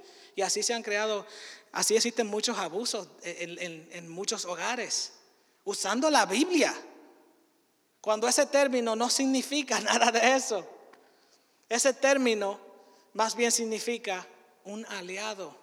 así 0.45 0.65
se 0.65 0.75
han 0.75 0.83
creado, 0.83 1.25
así 1.71 1.95
existen 1.95 2.27
muchos 2.27 2.59
abusos 2.59 3.09
en 3.23 4.09
muchos 4.09 4.45
hogares, 4.45 5.13
usando 5.67 6.09
la 6.09 6.25
Biblia. 6.25 6.75
Cuando 8.01 8.27
ese 8.27 8.47
término 8.47 8.97
no 8.97 9.11
significa 9.11 9.79
nada 9.81 10.11
de 10.11 10.35
eso. 10.35 10.67
Ese 11.69 11.93
término 11.93 12.59
más 13.13 13.35
bien 13.35 13.53
significa 13.53 14.27
un 14.65 14.87
aliado, 14.87 15.57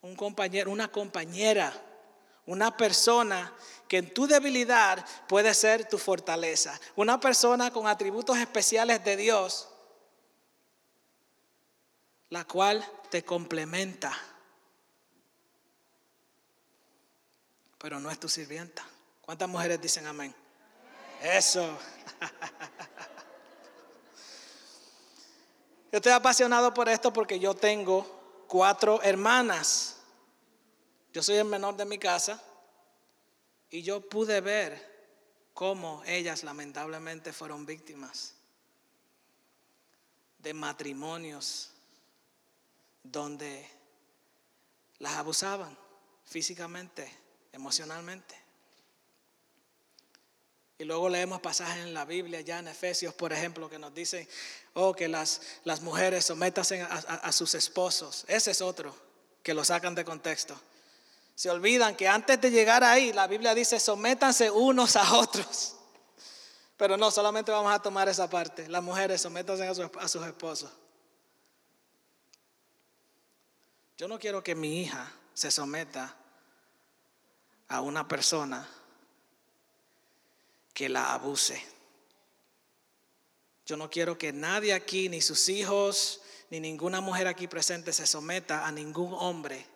un 0.00 0.16
compañero, 0.16 0.70
una 0.70 0.88
compañera, 0.90 1.72
una 2.46 2.76
persona 2.76 3.52
que 3.88 3.98
en 3.98 4.12
tu 4.12 4.26
debilidad 4.26 5.04
puede 5.28 5.52
ser 5.54 5.88
tu 5.88 5.98
fortaleza, 5.98 6.78
una 6.96 7.20
persona 7.20 7.70
con 7.70 7.86
atributos 7.86 8.38
especiales 8.38 9.04
de 9.04 9.16
Dios, 9.16 9.68
la 12.30 12.44
cual 12.44 12.84
te 13.10 13.24
complementa, 13.24 14.16
pero 17.82 17.98
no 17.98 18.12
es 18.12 18.20
tu 18.20 18.28
sirvienta. 18.28 18.86
¿Cuántas 19.20 19.48
mujeres 19.48 19.80
dicen 19.80 20.06
amén? 20.06 20.32
Eso. 21.20 21.76
Yo 25.90 25.98
estoy 25.98 26.12
apasionado 26.12 26.72
por 26.72 26.88
esto 26.88 27.12
porque 27.12 27.38
yo 27.38 27.54
tengo 27.54 28.46
cuatro 28.46 29.02
hermanas. 29.02 29.98
Yo 31.12 31.22
soy 31.22 31.36
el 31.36 31.44
menor 31.44 31.76
de 31.76 31.84
mi 31.84 31.98
casa 31.98 32.42
y 33.68 33.82
yo 33.82 34.08
pude 34.08 34.40
ver 34.40 34.90
cómo 35.52 36.02
ellas 36.06 36.44
lamentablemente 36.44 37.34
fueron 37.34 37.66
víctimas 37.66 38.36
de 40.38 40.54
matrimonios 40.54 41.72
donde 43.02 43.68
las 44.98 45.16
abusaban 45.16 45.76
físicamente, 46.24 47.21
emocionalmente. 47.52 48.42
Y 50.78 50.84
luego 50.84 51.08
leemos 51.08 51.40
pasajes 51.40 51.84
en 51.84 51.94
la 51.94 52.04
Biblia, 52.04 52.40
ya 52.40 52.58
en 52.58 52.66
Efesios, 52.66 53.14
por 53.14 53.32
ejemplo, 53.32 53.70
que 53.70 53.78
nos 53.78 53.94
dicen, 53.94 54.28
oh, 54.74 54.92
que 54.94 55.06
las, 55.06 55.40
las 55.62 55.80
mujeres 55.80 56.24
sométanse 56.24 56.82
a, 56.82 57.30
sus 57.30 57.54
esposos. 57.54 58.24
Ese 58.26 58.50
es 58.50 58.60
otro, 58.60 58.92
que 59.44 59.54
lo 59.54 59.64
sacan 59.64 59.94
de 59.94 60.04
contexto. 60.04 60.60
Se 61.36 61.50
olvidan 61.50 61.94
que 61.94 62.08
antes 62.08 62.40
de 62.40 62.50
llegar 62.50 62.82
ahí, 62.82 63.12
la 63.12 63.28
Biblia 63.28 63.54
dice, 63.54 63.78
sométanse 63.78 64.50
unos 64.50 64.96
a 64.96 65.14
otros. 65.14 65.76
Pero 66.76 66.96
no, 66.96 67.12
solamente 67.12 67.52
vamos 67.52 67.72
a 67.72 67.80
tomar 67.80 68.08
esa 68.08 68.28
parte. 68.28 68.68
Las 68.68 68.82
mujeres 68.82 69.20
sométanse 69.20 69.64
a 69.64 70.08
sus 70.08 70.26
esposos. 70.26 70.70
Yo 73.96 74.08
no 74.08 74.18
quiero 74.18 74.42
que 74.42 74.56
mi 74.56 74.82
hija 74.82 75.12
se 75.32 75.52
someta 75.52 76.16
a 77.72 77.80
una 77.80 78.06
persona 78.06 78.68
que 80.74 80.88
la 80.88 81.14
abuse. 81.14 81.64
Yo 83.64 83.76
no 83.78 83.88
quiero 83.88 84.18
que 84.18 84.32
nadie 84.32 84.74
aquí, 84.74 85.08
ni 85.08 85.22
sus 85.22 85.48
hijos, 85.48 86.20
ni 86.50 86.60
ninguna 86.60 87.00
mujer 87.00 87.26
aquí 87.26 87.48
presente 87.48 87.94
se 87.94 88.06
someta 88.06 88.66
a 88.66 88.72
ningún 88.72 89.14
hombre 89.14 89.66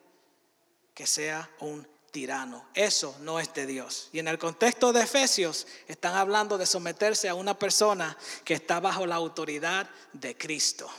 que 0.93 1.07
sea 1.07 1.49
un 1.61 1.89
tirano. 2.11 2.67
Eso 2.75 3.17
no 3.21 3.41
es 3.41 3.55
de 3.55 3.67
Dios. 3.67 4.11
Y 4.13 4.19
en 4.19 4.29
el 4.29 4.39
contexto 4.39 4.93
de 4.93 5.03
Efesios 5.03 5.67
están 5.89 6.17
hablando 6.17 6.59
de 6.59 6.67
someterse 6.67 7.31
a 7.31 7.35
una 7.35 7.59
persona 7.59 8.15
que 8.45 8.53
está 8.53 8.79
bajo 8.79 9.07
la 9.07 9.15
autoridad 9.15 9.89
de 10.13 10.37
Cristo. 10.37 10.91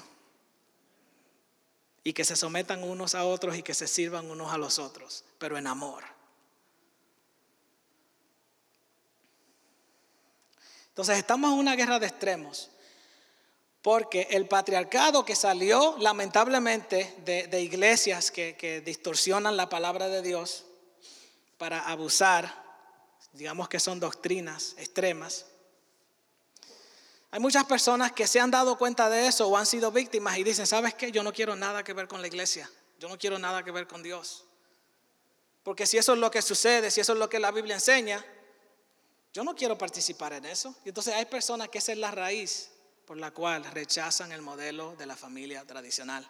Y 2.03 2.13
que 2.13 2.25
se 2.25 2.35
sometan 2.35 2.83
unos 2.83 3.13
a 3.13 3.25
otros 3.25 3.55
y 3.55 3.61
que 3.61 3.75
se 3.75 3.87
sirvan 3.87 4.31
unos 4.31 4.51
a 4.51 4.57
los 4.57 4.79
otros, 4.79 5.25
pero 5.37 5.59
en 5.59 5.67
amor. 5.67 6.16
Entonces 10.97 11.19
estamos 11.19 11.53
en 11.53 11.59
una 11.59 11.75
guerra 11.75 11.99
de 11.99 12.07
extremos. 12.07 12.71
Porque 13.83 14.29
el 14.31 14.47
patriarcado 14.47 15.23
que 15.23 15.35
salió 15.35 15.95
lamentablemente 15.99 17.13
de, 17.23 17.61
iglesias 17.61 18.31
que, 18.31 18.57
que, 18.57 18.81
distorsionan 18.81 19.55
la 19.55 19.69
palabra 19.69 20.07
de 20.07 20.23
Dios 20.23 20.65
para 21.59 21.81
abusar, 21.87 22.51
digamos 23.33 23.69
que 23.69 23.79
son 23.79 23.99
doctrinas 23.99 24.73
extremas. 24.79 25.45
Hay 27.29 27.41
muchas 27.41 27.65
personas 27.65 28.11
que 28.11 28.25
se 28.25 28.39
han 28.39 28.49
dado 28.49 28.75
cuenta 28.75 29.07
de 29.07 29.27
eso 29.27 29.47
o 29.47 29.55
han 29.55 29.67
sido 29.67 29.91
víctimas 29.91 30.35
y 30.39 30.43
dicen, 30.43 30.65
¿sabes 30.65 30.95
qué? 30.95 31.11
Yo 31.11 31.21
no 31.21 31.31
quiero 31.31 31.55
nada 31.55 31.83
que 31.83 31.93
ver 31.93 32.07
con 32.07 32.21
la 32.21 32.27
iglesia. 32.27 32.67
Yo 32.97 33.07
no 33.07 33.19
quiero 33.19 33.37
nada 33.37 33.63
que 33.63 33.69
ver 33.69 33.85
con 33.85 34.01
Dios. 34.01 34.45
Porque 35.61 35.85
si 35.85 35.99
eso 35.99 36.13
es 36.13 36.19
lo 36.19 36.31
que 36.31 36.41
sucede, 36.41 36.89
si 36.89 37.01
eso 37.01 37.13
es 37.13 37.19
lo 37.19 37.29
que 37.29 37.37
la 37.37 37.51
Biblia 37.51 37.75
enseña, 37.75 38.25
yo 39.37 39.43
no 39.43 39.55
quiero 39.55 39.77
participar 39.77 40.33
en 40.33 40.45
eso. 40.45 40.73
Y 40.83 40.89
entonces 40.89 41.13
hay 41.13 41.25
personas 41.25 41.69
que 41.69 41.77
esa 41.77 41.91
es 41.91 41.99
la 41.99 42.09
raíz 42.09 42.71
por 43.05 43.17
la 43.17 43.29
cual 43.29 43.63
rechazan 43.65 44.31
el 44.31 44.41
modelo 44.41 44.95
de 44.95 45.05
la 45.05 45.15
familia 45.15 45.63
tradicional. 45.63 46.27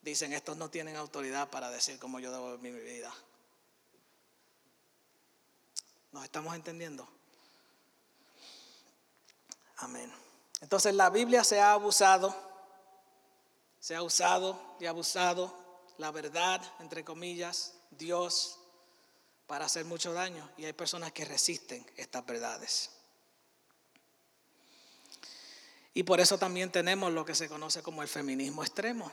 Dicen, 0.00 0.32
estos 0.32 0.56
no 0.56 0.70
tienen 0.70 0.96
autoridad 0.96 1.50
para 1.50 1.70
decir 1.70 1.98
cómo 1.98 2.20
yo 2.20 2.32
debo 2.32 2.56
vivir 2.56 2.72
mi 2.72 2.90
vida. 2.90 3.12
¿Nos 6.12 6.24
estamos 6.24 6.54
entendiendo? 6.54 7.06
Amén. 9.76 10.10
Entonces 10.62 10.94
la 10.94 11.10
Biblia 11.10 11.44
se 11.44 11.60
ha 11.60 11.72
abusado, 11.72 12.34
se 13.78 13.94
ha 13.94 14.02
usado 14.02 14.58
y 14.80 14.86
abusado 14.86 15.54
la 15.98 16.12
verdad, 16.12 16.62
entre 16.78 17.04
comillas, 17.04 17.74
Dios 17.90 18.59
para 19.50 19.64
hacer 19.64 19.84
mucho 19.84 20.12
daño 20.12 20.48
y 20.56 20.64
hay 20.64 20.72
personas 20.72 21.10
que 21.10 21.24
resisten 21.24 21.84
estas 21.96 22.24
verdades. 22.24 22.90
Y 25.92 26.04
por 26.04 26.20
eso 26.20 26.38
también 26.38 26.70
tenemos 26.70 27.12
lo 27.12 27.24
que 27.24 27.34
se 27.34 27.48
conoce 27.48 27.82
como 27.82 28.00
el 28.02 28.06
feminismo 28.08 28.62
extremo, 28.62 29.10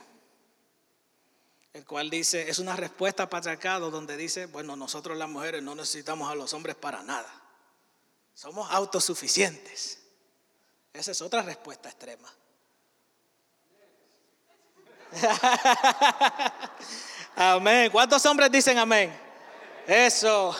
el 1.72 1.84
cual 1.84 2.08
dice, 2.08 2.48
es 2.48 2.60
una 2.60 2.76
respuesta 2.76 3.28
patriarcado 3.28 3.90
donde 3.90 4.16
dice, 4.16 4.46
bueno, 4.46 4.76
nosotros 4.76 5.18
las 5.18 5.28
mujeres 5.28 5.60
no 5.60 5.74
necesitamos 5.74 6.30
a 6.30 6.36
los 6.36 6.54
hombres 6.54 6.76
para 6.76 7.02
nada, 7.02 7.28
somos 8.32 8.70
autosuficientes. 8.70 9.98
Esa 10.92 11.10
es 11.10 11.20
otra 11.20 11.42
respuesta 11.42 11.88
extrema. 11.88 12.32
amén. 17.34 17.90
¿Cuántos 17.90 18.24
hombres 18.24 18.52
dicen 18.52 18.78
amén? 18.78 19.27
Eso. 19.88 20.54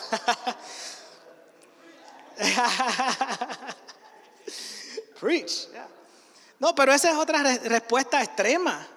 Preach. 5.19 5.67
No, 6.57 6.73
pero 6.73 6.91
esa 6.91 7.11
es 7.11 7.17
otra 7.17 7.43
respuesta 7.43 8.23
extrema. 8.23 8.87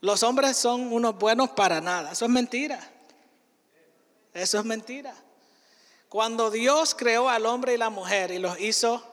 Los 0.00 0.22
hombres 0.22 0.56
son 0.56 0.90
unos 0.90 1.18
buenos 1.18 1.50
para 1.50 1.82
nada. 1.82 2.12
Eso 2.12 2.24
es 2.24 2.30
mentira. 2.30 2.80
Eso 4.32 4.58
es 4.58 4.64
mentira. 4.64 5.14
Cuando 6.08 6.50
Dios 6.50 6.94
creó 6.94 7.28
al 7.28 7.44
hombre 7.44 7.74
y 7.74 7.76
la 7.76 7.90
mujer 7.90 8.30
y 8.30 8.38
los 8.38 8.58
hizo, 8.58 9.04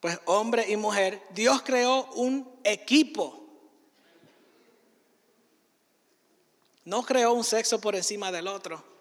pues 0.00 0.20
hombre 0.26 0.66
y 0.68 0.76
mujer, 0.76 1.22
Dios 1.30 1.62
creó 1.62 2.04
un 2.16 2.60
equipo. 2.64 3.48
No 6.84 7.02
creó 7.02 7.32
un 7.32 7.44
sexo 7.44 7.80
por 7.80 7.96
encima 7.96 8.30
del 8.30 8.46
otro. 8.46 8.95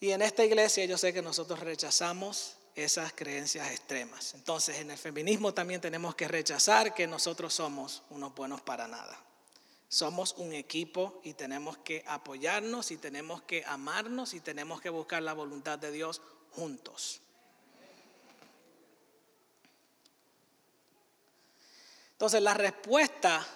Y 0.00 0.12
en 0.12 0.22
esta 0.22 0.42
iglesia 0.42 0.86
yo 0.86 0.96
sé 0.96 1.12
que 1.12 1.20
nosotros 1.20 1.60
rechazamos 1.60 2.56
esas 2.74 3.12
creencias 3.12 3.70
extremas. 3.70 4.32
Entonces 4.32 4.78
en 4.78 4.90
el 4.90 4.96
feminismo 4.96 5.52
también 5.52 5.82
tenemos 5.82 6.14
que 6.14 6.26
rechazar 6.26 6.94
que 6.94 7.06
nosotros 7.06 7.52
somos 7.52 8.02
unos 8.08 8.34
buenos 8.34 8.62
para 8.62 8.88
nada. 8.88 9.20
Somos 9.88 10.34
un 10.38 10.54
equipo 10.54 11.20
y 11.22 11.34
tenemos 11.34 11.76
que 11.78 12.02
apoyarnos 12.06 12.90
y 12.92 12.96
tenemos 12.96 13.42
que 13.42 13.62
amarnos 13.66 14.32
y 14.32 14.40
tenemos 14.40 14.80
que 14.80 14.88
buscar 14.88 15.22
la 15.22 15.34
voluntad 15.34 15.78
de 15.78 15.92
Dios 15.92 16.22
juntos. 16.52 17.20
Entonces 22.12 22.40
la 22.40 22.54
respuesta 22.54 23.46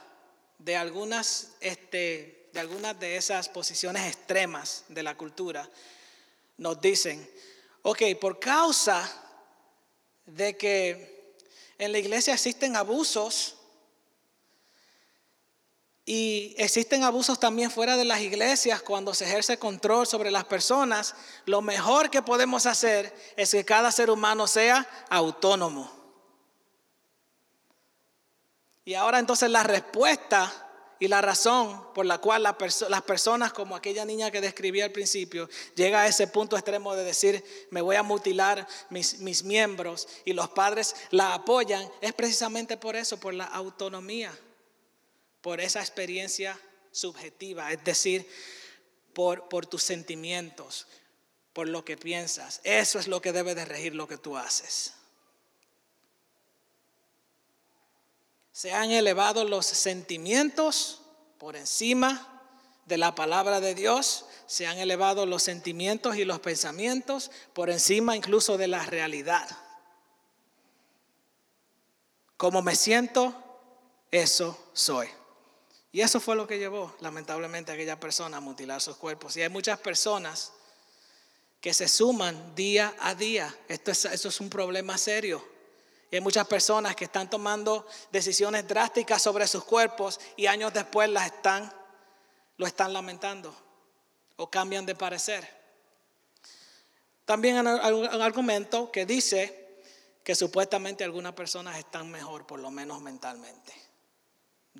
de 0.58 0.76
algunas, 0.76 1.52
este, 1.60 2.50
de 2.52 2.60
algunas 2.60 2.98
de 2.98 3.16
esas 3.16 3.48
posiciones 3.48 4.06
extremas 4.06 4.84
de 4.88 5.02
la 5.02 5.16
cultura 5.16 5.70
nos 6.56 6.80
dicen, 6.80 7.28
ok, 7.82 8.02
por 8.20 8.38
causa 8.38 9.10
de 10.26 10.56
que 10.56 11.36
en 11.78 11.92
la 11.92 11.98
iglesia 11.98 12.34
existen 12.34 12.76
abusos 12.76 13.56
y 16.06 16.54
existen 16.58 17.02
abusos 17.02 17.40
también 17.40 17.70
fuera 17.70 17.96
de 17.96 18.04
las 18.04 18.20
iglesias 18.20 18.82
cuando 18.82 19.14
se 19.14 19.24
ejerce 19.24 19.58
control 19.58 20.06
sobre 20.06 20.30
las 20.30 20.44
personas, 20.44 21.14
lo 21.46 21.62
mejor 21.62 22.10
que 22.10 22.20
podemos 22.20 22.66
hacer 22.66 23.14
es 23.36 23.52
que 23.52 23.64
cada 23.64 23.90
ser 23.90 24.10
humano 24.10 24.46
sea 24.46 24.86
autónomo. 25.08 25.90
Y 28.84 28.94
ahora 28.94 29.18
entonces 29.18 29.50
la 29.50 29.62
respuesta 29.62 30.63
y 31.04 31.08
la 31.08 31.20
razón 31.20 31.92
por 31.92 32.06
la 32.06 32.16
cual 32.16 32.42
las 32.42 33.02
personas, 33.02 33.52
como 33.52 33.76
aquella 33.76 34.06
niña 34.06 34.30
que 34.30 34.40
describí 34.40 34.80
al 34.80 34.90
principio, 34.90 35.50
llega 35.74 36.00
a 36.00 36.06
ese 36.06 36.28
punto 36.28 36.56
extremo 36.56 36.96
de 36.96 37.04
decir, 37.04 37.44
me 37.68 37.82
voy 37.82 37.96
a 37.96 38.02
mutilar 38.02 38.66
mis, 38.88 39.44
miembros 39.44 40.08
y 40.24 40.32
los 40.32 40.48
padres 40.48 40.96
la 41.10 41.34
apoyan, 41.34 41.86
es 42.00 42.14
precisamente 42.14 42.78
por 42.78 42.96
eso, 42.96 43.20
por 43.20 43.34
la 43.34 43.44
autonomía, 43.44 44.32
por 45.42 45.60
esa 45.60 45.80
experiencia 45.80 46.58
subjetiva, 46.90 47.70
es 47.70 47.84
decir, 47.84 48.26
por, 49.12 49.50
por 49.50 49.66
tus 49.66 49.82
sentimientos, 49.82 50.86
por 51.52 51.68
lo 51.68 51.84
que 51.84 51.98
piensas. 51.98 52.62
Eso 52.64 52.98
es 52.98 53.08
lo 53.08 53.20
que 53.20 53.32
debe 53.32 53.54
de 53.54 53.66
regir 53.66 53.94
lo 53.94 54.08
que 54.08 54.16
tú 54.16 54.38
haces. 54.38 54.94
Se 58.54 58.72
han 58.72 58.92
elevado 58.92 59.42
los 59.42 59.66
sentimientos 59.66 61.02
por 61.38 61.56
encima 61.56 62.40
de 62.86 62.96
la 62.98 63.12
palabra 63.16 63.60
de 63.60 63.74
Dios. 63.74 64.26
Se 64.46 64.68
han 64.68 64.78
elevado 64.78 65.26
los 65.26 65.42
sentimientos 65.42 66.14
y 66.14 66.24
los 66.24 66.38
pensamientos 66.38 67.32
por 67.52 67.68
encima 67.68 68.14
incluso 68.14 68.56
de 68.56 68.68
la 68.68 68.86
realidad. 68.86 69.44
Como 72.36 72.62
me 72.62 72.76
siento, 72.76 73.34
eso 74.12 74.56
soy. 74.72 75.08
Y 75.90 76.02
eso 76.02 76.20
fue 76.20 76.36
lo 76.36 76.46
que 76.46 76.60
llevó, 76.60 76.94
lamentablemente, 77.00 77.72
a 77.72 77.74
aquella 77.74 77.98
persona 77.98 78.36
a 78.36 78.40
mutilar 78.40 78.80
sus 78.80 78.96
cuerpos. 78.96 79.36
Y 79.36 79.42
hay 79.42 79.48
muchas 79.48 79.80
personas 79.80 80.52
que 81.60 81.74
se 81.74 81.88
suman 81.88 82.54
día 82.54 82.94
a 83.00 83.16
día. 83.16 83.52
Esto 83.66 83.90
es, 83.90 84.04
eso 84.04 84.28
es 84.28 84.38
un 84.38 84.48
problema 84.48 84.96
serio 84.96 85.53
hay 86.16 86.20
muchas 86.20 86.46
personas 86.46 86.94
que 86.94 87.06
están 87.06 87.28
tomando 87.28 87.86
decisiones 88.12 88.66
drásticas 88.68 89.20
sobre 89.20 89.46
sus 89.48 89.64
cuerpos 89.64 90.20
y 90.36 90.46
años 90.46 90.72
después 90.72 91.08
las 91.08 91.26
están, 91.26 91.72
lo 92.56 92.66
están 92.66 92.92
lamentando 92.92 93.54
o 94.36 94.50
cambian 94.50 94.86
de 94.86 94.94
parecer. 94.94 95.48
También 97.24 97.66
hay 97.66 97.92
un 97.92 98.22
argumento 98.22 98.92
que 98.92 99.06
dice 99.06 99.82
que 100.22 100.34
supuestamente 100.34 101.04
algunas 101.04 101.32
personas 101.32 101.78
están 101.78 102.10
mejor, 102.10 102.46
por 102.46 102.60
lo 102.60 102.70
menos 102.70 103.00
mentalmente. 103.00 103.72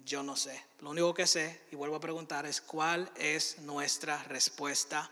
Yo 0.05 0.23
no 0.23 0.37
sé. 0.37 0.63
Lo 0.81 0.91
único 0.91 1.15
que 1.15 1.27
sé, 1.27 1.63
y 1.71 1.77
vuelvo 1.77 1.97
a 1.97 2.01
preguntar, 2.01 2.47
es 2.47 2.61
cuál 2.61 3.11
es 3.17 3.59
nuestra 3.59 4.23
respuesta 4.25 5.11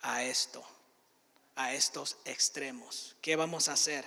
a 0.00 0.22
esto, 0.22 0.64
a 1.56 1.72
estos 1.72 2.16
extremos. 2.24 3.16
¿Qué 3.20 3.36
vamos 3.36 3.68
a 3.68 3.72
hacer? 3.72 4.04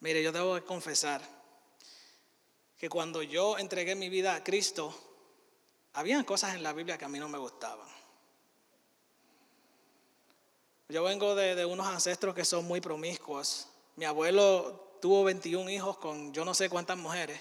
Mire, 0.00 0.22
yo 0.22 0.32
debo 0.32 0.62
confesar 0.64 1.22
que 2.76 2.88
cuando 2.88 3.22
yo 3.22 3.58
entregué 3.58 3.94
mi 3.94 4.08
vida 4.08 4.34
a 4.34 4.44
Cristo, 4.44 4.94
habían 5.94 6.24
cosas 6.24 6.54
en 6.54 6.62
la 6.62 6.72
Biblia 6.72 6.98
que 6.98 7.06
a 7.06 7.08
mí 7.08 7.18
no 7.18 7.28
me 7.28 7.38
gustaban. 7.38 7.88
Yo 10.88 11.02
vengo 11.02 11.34
de, 11.34 11.64
unos 11.64 11.86
ancestros 11.86 12.34
que 12.34 12.44
son 12.44 12.64
muy 12.64 12.80
promiscuos. 12.80 13.66
Mi 13.96 14.04
abuelo 14.04 14.98
tuvo 15.00 15.24
21 15.24 15.68
hijos 15.70 15.96
con 15.96 16.32
yo 16.32 16.44
no 16.44 16.54
sé 16.54 16.68
cuántas 16.68 16.96
mujeres. 16.96 17.40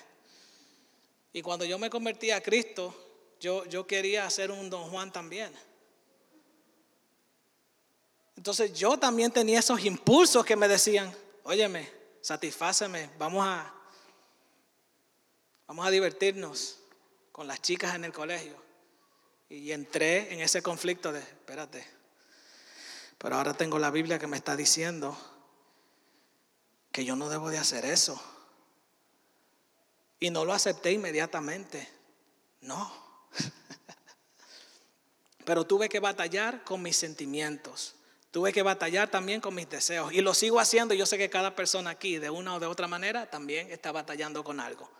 Y 1.33 1.41
cuando 1.41 1.65
yo 1.65 1.77
me 1.77 1.89
convertí 1.89 2.31
a 2.31 2.41
Cristo, 2.41 2.95
yo, 3.39 3.65
yo 3.65 3.85
quería 3.85 4.27
ser 4.29 4.51
un 4.51 4.69
don 4.69 4.89
Juan 4.89 5.11
también. 5.11 5.53
Entonces 8.37 8.73
yo 8.73 8.97
también 8.97 9.31
tenía 9.31 9.59
esos 9.59 9.83
impulsos 9.83 10.45
que 10.45 10.55
me 10.55 10.67
decían, 10.67 11.13
óyeme, 11.43 11.91
satisfáceme, 12.25 13.11
vamos 13.19 13.45
a, 13.45 13.71
vamos 15.67 15.85
a 15.85 15.91
divertirnos 15.91 16.79
con 17.31 17.47
las 17.47 17.61
chicas 17.61 17.93
en 17.93 18.03
el 18.03 18.11
colegio. 18.11 18.59
Y 19.47 19.71
entré 19.71 20.33
en 20.33 20.39
ese 20.39 20.63
conflicto 20.63 21.11
de, 21.11 21.19
espérate, 21.19 21.85
pero 23.19 23.35
ahora 23.35 23.53
tengo 23.53 23.77
la 23.77 23.91
Biblia 23.91 24.17
que 24.17 24.25
me 24.25 24.37
está 24.37 24.55
diciendo 24.55 25.15
que 26.91 27.05
yo 27.05 27.15
no 27.15 27.29
debo 27.29 27.51
de 27.51 27.59
hacer 27.59 27.85
eso. 27.85 28.19
Y 30.19 30.31
no 30.31 30.45
lo 30.45 30.53
acepté 30.53 30.93
inmediatamente. 30.93 31.87
No. 32.61 32.91
Pero 35.45 35.67
tuve 35.67 35.89
que 35.89 35.99
batallar 35.99 36.63
con 36.63 36.81
mis 36.81 36.97
sentimientos. 36.97 37.95
Tuve 38.35 38.51
que 38.51 38.63
batallar 38.63 39.09
también 39.09 39.39
con 39.39 39.55
mis 39.55 39.69
deseos 39.69 40.11
y 40.11 40.19
lo 40.19 40.33
sigo 40.33 40.59
haciendo. 40.59 40.93
Yo 40.93 41.05
sé 41.05 41.17
que 41.17 41.29
cada 41.29 41.55
persona 41.55 41.91
aquí, 41.91 42.17
de 42.17 42.29
una 42.29 42.55
o 42.55 42.59
de 42.59 42.65
otra 42.65 42.85
manera, 42.85 43.29
también 43.29 43.71
está 43.71 43.93
batallando 43.93 44.43
con 44.43 44.59
algo. 44.59 44.91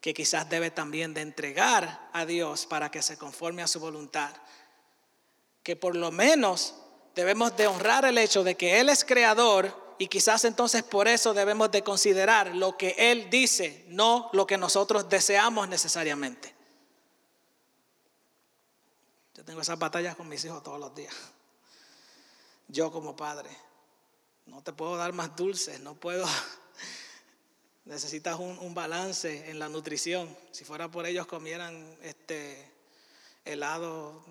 Que 0.00 0.14
quizás 0.14 0.48
debe 0.48 0.70
también 0.70 1.14
de 1.14 1.22
entregar 1.22 2.10
a 2.12 2.26
Dios 2.26 2.66
para 2.66 2.92
que 2.92 3.02
se 3.02 3.18
conforme 3.18 3.60
a 3.60 3.66
su 3.66 3.80
voluntad. 3.80 4.30
Que 5.64 5.74
por 5.74 5.96
lo 5.96 6.12
menos 6.12 6.76
debemos 7.16 7.56
de 7.56 7.66
honrar 7.66 8.04
el 8.04 8.18
hecho 8.18 8.44
de 8.44 8.54
que 8.54 8.78
Él 8.78 8.88
es 8.88 9.04
creador 9.04 9.96
y 9.98 10.06
quizás 10.06 10.44
entonces 10.44 10.84
por 10.84 11.08
eso 11.08 11.34
debemos 11.34 11.72
de 11.72 11.82
considerar 11.82 12.54
lo 12.54 12.76
que 12.76 12.94
Él 12.96 13.28
dice, 13.30 13.84
no 13.88 14.30
lo 14.32 14.46
que 14.46 14.56
nosotros 14.56 15.08
deseamos 15.08 15.68
necesariamente. 15.68 16.54
Yo 19.34 19.44
tengo 19.44 19.60
esas 19.60 19.76
batallas 19.76 20.14
con 20.14 20.28
mis 20.28 20.44
hijos 20.44 20.62
todos 20.62 20.78
los 20.78 20.94
días 20.94 21.33
yo 22.68 22.90
como 22.90 23.16
padre. 23.16 23.50
No 24.46 24.62
te 24.62 24.72
puedo 24.72 24.96
dar 24.96 25.12
más 25.12 25.34
dulces, 25.36 25.80
no 25.80 25.94
puedo. 25.94 26.26
Necesitas 27.84 28.38
un, 28.38 28.74
balance 28.74 29.50
en 29.50 29.58
la 29.58 29.68
nutrición. 29.68 30.34
Si 30.52 30.64
fuera 30.64 30.90
por 30.90 31.06
ellos 31.06 31.26
comieran 31.26 31.96
este 32.02 32.70
helado 33.44 34.24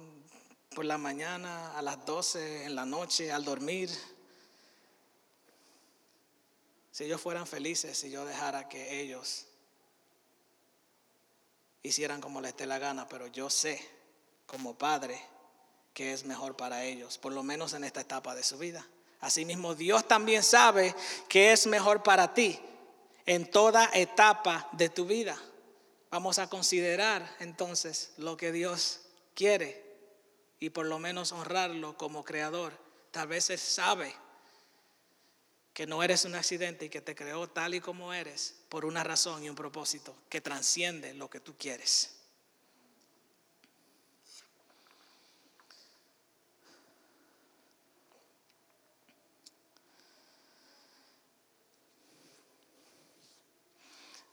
por 0.75 0.85
la 0.85 0.97
mañana, 0.97 1.77
a 1.77 1.81
las 1.81 2.05
12, 2.05 2.65
en 2.65 2.75
la 2.75 2.85
noche, 2.85 3.31
al 3.31 3.45
dormir. 3.45 3.89
Si 6.91 7.03
ellos 7.03 7.21
fueran 7.21 7.47
felices, 7.47 7.97
si 7.97 8.09
yo 8.09 8.25
dejara 8.25 8.69
que 8.69 9.01
ellos 9.01 9.45
hicieran 11.83 12.21
como 12.21 12.41
les 12.41 12.55
dé 12.55 12.65
la 12.65 12.79
gana, 12.79 13.07
pero 13.07 13.27
yo 13.27 13.49
sé 13.49 13.79
como 14.45 14.77
padre 14.77 15.19
que 15.93 16.13
es 16.13 16.25
mejor 16.25 16.55
para 16.55 16.83
ellos, 16.83 17.17
por 17.17 17.33
lo 17.33 17.43
menos 17.43 17.73
en 17.73 17.83
esta 17.83 18.01
etapa 18.01 18.35
de 18.35 18.43
su 18.43 18.57
vida. 18.57 18.87
Asimismo, 19.19 19.75
Dios 19.75 20.07
también 20.07 20.43
sabe 20.43 20.95
que 21.29 21.51
es 21.51 21.67
mejor 21.67 22.03
para 22.03 22.33
ti 22.33 22.59
en 23.25 23.49
toda 23.49 23.89
etapa 23.93 24.69
de 24.73 24.89
tu 24.89 25.05
vida. 25.05 25.37
Vamos 26.11 26.39
a 26.39 26.49
considerar 26.49 27.35
entonces 27.39 28.11
lo 28.17 28.37
que 28.37 28.51
Dios 28.51 29.01
quiere 29.33 29.83
y 30.59 30.69
por 30.69 30.85
lo 30.85 30.99
menos 30.99 31.31
honrarlo 31.31 31.97
como 31.97 32.23
creador 32.23 32.83
Tal 33.13 33.27
vez 33.27 33.51
Él 33.51 33.59
sabe 33.59 34.11
que 35.71 35.85
no 35.85 36.01
eres 36.01 36.25
un 36.25 36.33
accidente 36.33 36.85
y 36.85 36.89
que 36.89 36.99
te 36.99 37.13
creó 37.13 37.47
tal 37.47 37.75
y 37.75 37.79
como 37.79 38.11
eres 38.11 38.55
por 38.69 38.85
una 38.85 39.03
razón 39.03 39.43
y 39.43 39.49
un 39.49 39.55
propósito 39.55 40.15
que 40.29 40.41
transciende 40.41 41.13
lo 41.13 41.29
que 41.29 41.39
tú 41.39 41.55
quieres. 41.55 42.22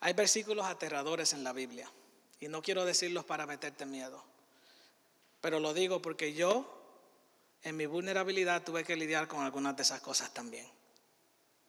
Hay 0.01 0.15
versículos 0.15 0.67
aterradores 0.67 1.33
en 1.35 1.45
la 1.45 1.53
Biblia 1.53 1.91
y 2.41 2.49
no 2.49 2.63
quiero 2.63 2.85
decirlos 2.85 3.25
para 3.25 3.47
meterte 3.47 3.85
miedo, 3.85 4.25
pero 5.41 5.61
lo 5.61 5.75
digo 5.75 6.01
porque 6.01 6.33
yo 6.33 6.81
en 7.63 7.77
mi 7.77 7.87
vulnerabilidad 7.87 8.63
tuve 8.63 8.85
que 8.85 8.97
lidiar 8.97 9.29
con 9.29 9.43
algunas 9.43 9.77
de 9.77 9.83
esas 9.83 10.01
cosas 10.01 10.33
también. 10.33 10.67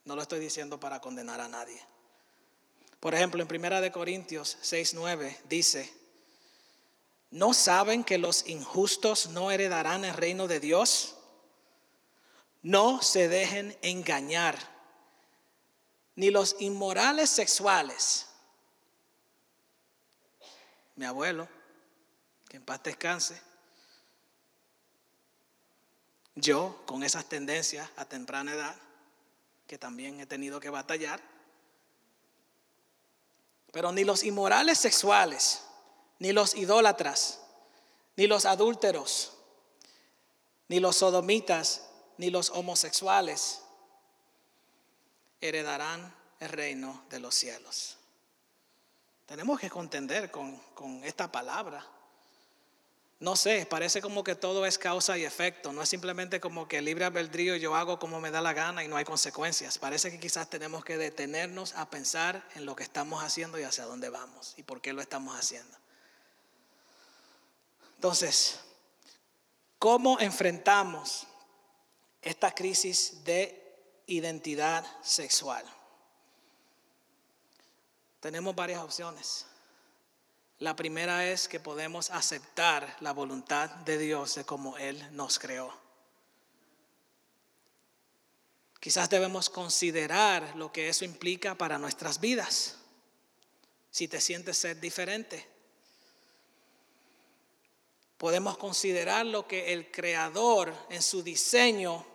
No 0.05 0.15
lo 0.15 0.21
estoy 0.21 0.39
diciendo 0.39 0.79
para 0.79 1.01
condenar 1.01 1.41
a 1.41 1.49
nadie. 1.49 1.79
Por 3.01 3.13
ejemplo, 3.13 3.43
en 3.43 3.49
1 3.49 3.91
Corintios 3.91 4.57
6:9 4.61 5.37
dice, 5.49 5.91
¿no 7.31 7.53
saben 7.53 8.03
que 8.03 8.17
los 8.17 8.47
injustos 8.47 9.27
no 9.29 9.51
heredarán 9.51 10.05
el 10.05 10.13
reino 10.13 10.47
de 10.47 10.59
Dios? 10.59 11.17
No 12.61 13.01
se 13.01 13.27
dejen 13.27 13.77
engañar 13.81 14.55
ni 16.15 16.29
los 16.29 16.55
inmorales 16.59 17.29
sexuales. 17.29 18.27
Mi 20.95 21.05
abuelo, 21.05 21.47
que 22.49 22.57
en 22.57 22.65
paz 22.65 22.83
descanse, 22.83 23.41
yo 26.35 26.81
con 26.85 27.03
esas 27.03 27.25
tendencias 27.25 27.89
a 27.95 28.05
temprana 28.05 28.53
edad, 28.53 28.75
que 29.67 29.77
también 29.77 30.19
he 30.19 30.25
tenido 30.25 30.59
que 30.59 30.69
batallar, 30.69 31.21
pero 33.71 33.91
ni 33.91 34.03
los 34.03 34.23
inmorales 34.23 34.77
sexuales, 34.77 35.63
ni 36.19 36.33
los 36.33 36.55
idólatras, 36.55 37.39
ni 38.17 38.27
los 38.27 38.45
adúlteros, 38.45 39.33
ni 40.67 40.79
los 40.79 40.97
sodomitas, 40.97 41.87
ni 42.17 42.29
los 42.29 42.49
homosexuales, 42.49 43.61
heredarán 45.41 46.13
el 46.39 46.49
reino 46.49 47.03
de 47.09 47.19
los 47.19 47.35
cielos. 47.35 47.97
Tenemos 49.25 49.59
que 49.59 49.69
contender 49.69 50.29
con, 50.31 50.57
con 50.73 51.03
esta 51.03 51.31
palabra. 51.31 51.85
No 53.19 53.35
sé, 53.35 53.67
parece 53.67 54.01
como 54.01 54.23
que 54.23 54.33
todo 54.33 54.65
es 54.65 54.79
causa 54.79 55.15
y 55.15 55.23
efecto, 55.23 55.71
no 55.71 55.83
es 55.83 55.89
simplemente 55.89 56.39
como 56.39 56.67
que 56.67 56.81
libre 56.81 57.05
albedrío 57.05 57.55
yo 57.55 57.75
hago 57.75 57.99
como 57.99 58.19
me 58.19 58.31
da 58.31 58.41
la 58.41 58.53
gana 58.53 58.83
y 58.83 58.87
no 58.87 58.97
hay 58.97 59.05
consecuencias. 59.05 59.77
Parece 59.77 60.09
que 60.09 60.19
quizás 60.19 60.49
tenemos 60.49 60.83
que 60.83 60.97
detenernos 60.97 61.75
a 61.75 61.87
pensar 61.89 62.43
en 62.55 62.65
lo 62.65 62.75
que 62.75 62.81
estamos 62.81 63.23
haciendo 63.23 63.59
y 63.59 63.63
hacia 63.63 63.85
dónde 63.85 64.09
vamos 64.09 64.55
y 64.57 64.63
por 64.63 64.81
qué 64.81 64.91
lo 64.91 65.01
estamos 65.01 65.37
haciendo. 65.37 65.77
Entonces, 67.97 68.59
¿cómo 69.77 70.19
enfrentamos 70.19 71.27
esta 72.23 72.55
crisis 72.55 73.23
de 73.23 73.60
identidad 74.11 74.85
sexual. 75.01 75.63
Tenemos 78.19 78.53
varias 78.53 78.81
opciones. 78.81 79.45
La 80.59 80.75
primera 80.75 81.27
es 81.27 81.47
que 81.47 81.59
podemos 81.59 82.11
aceptar 82.11 82.97
la 82.99 83.13
voluntad 83.13 83.69
de 83.69 83.97
Dios 83.97 84.35
de 84.35 84.45
como 84.45 84.77
Él 84.77 85.03
nos 85.15 85.39
creó. 85.39 85.73
Quizás 88.79 89.09
debemos 89.09 89.49
considerar 89.49 90.55
lo 90.55 90.71
que 90.71 90.89
eso 90.89 91.05
implica 91.05 91.55
para 91.55 91.77
nuestras 91.77 92.19
vidas. 92.19 92.77
Si 93.89 94.07
te 94.07 94.19
sientes 94.19 94.57
ser 94.57 94.79
diferente. 94.79 95.47
Podemos 98.17 98.57
considerar 98.57 99.25
lo 99.25 99.47
que 99.47 99.73
el 99.73 99.89
Creador 99.91 100.73
en 100.89 101.01
su 101.01 101.23
diseño 101.23 102.05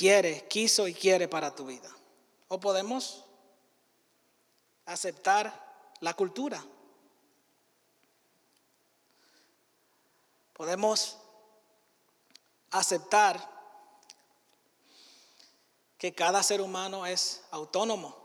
quiere, 0.00 0.48
quiso 0.48 0.88
y 0.88 0.94
quiere 0.94 1.28
para 1.28 1.54
tu 1.54 1.66
vida. 1.66 1.94
O 2.48 2.58
podemos 2.58 3.22
aceptar 4.86 5.52
la 6.00 6.14
cultura. 6.14 6.64
Podemos 10.54 11.18
aceptar 12.70 13.46
que 15.98 16.14
cada 16.14 16.42
ser 16.42 16.62
humano 16.62 17.04
es 17.04 17.42
autónomo. 17.50 18.16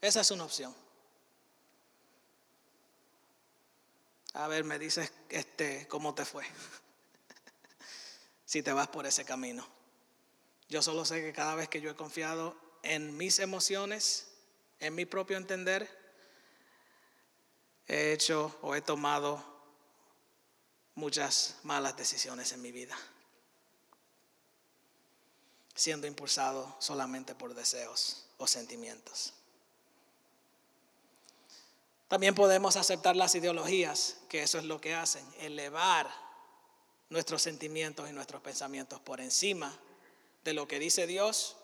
Esa 0.00 0.22
es 0.22 0.30
una 0.32 0.42
opción. 0.42 0.74
A 4.32 4.48
ver, 4.48 4.64
me 4.64 4.76
dices 4.80 5.12
este, 5.28 5.86
cómo 5.86 6.16
te 6.16 6.24
fue 6.24 6.44
si 8.52 8.62
te 8.62 8.70
vas 8.70 8.88
por 8.88 9.06
ese 9.06 9.24
camino. 9.24 9.66
Yo 10.68 10.82
solo 10.82 11.06
sé 11.06 11.22
que 11.22 11.32
cada 11.32 11.54
vez 11.54 11.70
que 11.70 11.80
yo 11.80 11.90
he 11.90 11.96
confiado 11.96 12.54
en 12.82 13.16
mis 13.16 13.38
emociones, 13.38 14.28
en 14.78 14.94
mi 14.94 15.06
propio 15.06 15.38
entender, 15.38 15.88
he 17.86 18.12
hecho 18.12 18.54
o 18.60 18.74
he 18.74 18.82
tomado 18.82 19.42
muchas 20.96 21.60
malas 21.62 21.96
decisiones 21.96 22.52
en 22.52 22.60
mi 22.60 22.72
vida, 22.72 22.94
siendo 25.74 26.06
impulsado 26.06 26.76
solamente 26.78 27.34
por 27.34 27.54
deseos 27.54 28.26
o 28.36 28.46
sentimientos. 28.46 29.32
También 32.06 32.34
podemos 32.34 32.76
aceptar 32.76 33.16
las 33.16 33.34
ideologías, 33.34 34.18
que 34.28 34.42
eso 34.42 34.58
es 34.58 34.64
lo 34.64 34.78
que 34.78 34.94
hacen, 34.94 35.26
elevar 35.38 36.31
nuestros 37.12 37.42
sentimientos 37.42 38.08
y 38.08 38.12
nuestros 38.12 38.40
pensamientos 38.40 38.98
por 39.00 39.20
encima 39.20 39.70
de 40.44 40.54
lo 40.54 40.66
que 40.66 40.78
dice 40.78 41.06
Dios 41.06 41.56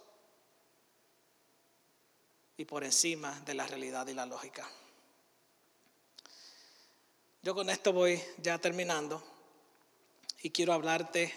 y 2.58 2.66
por 2.66 2.84
encima 2.84 3.40
de 3.46 3.54
la 3.54 3.66
realidad 3.66 4.06
y 4.08 4.14
la 4.14 4.26
lógica. 4.26 4.68
Yo 7.42 7.54
con 7.54 7.70
esto 7.70 7.94
voy 7.94 8.22
ya 8.42 8.58
terminando 8.58 9.22
y 10.42 10.50
quiero 10.50 10.74
hablarte 10.74 11.34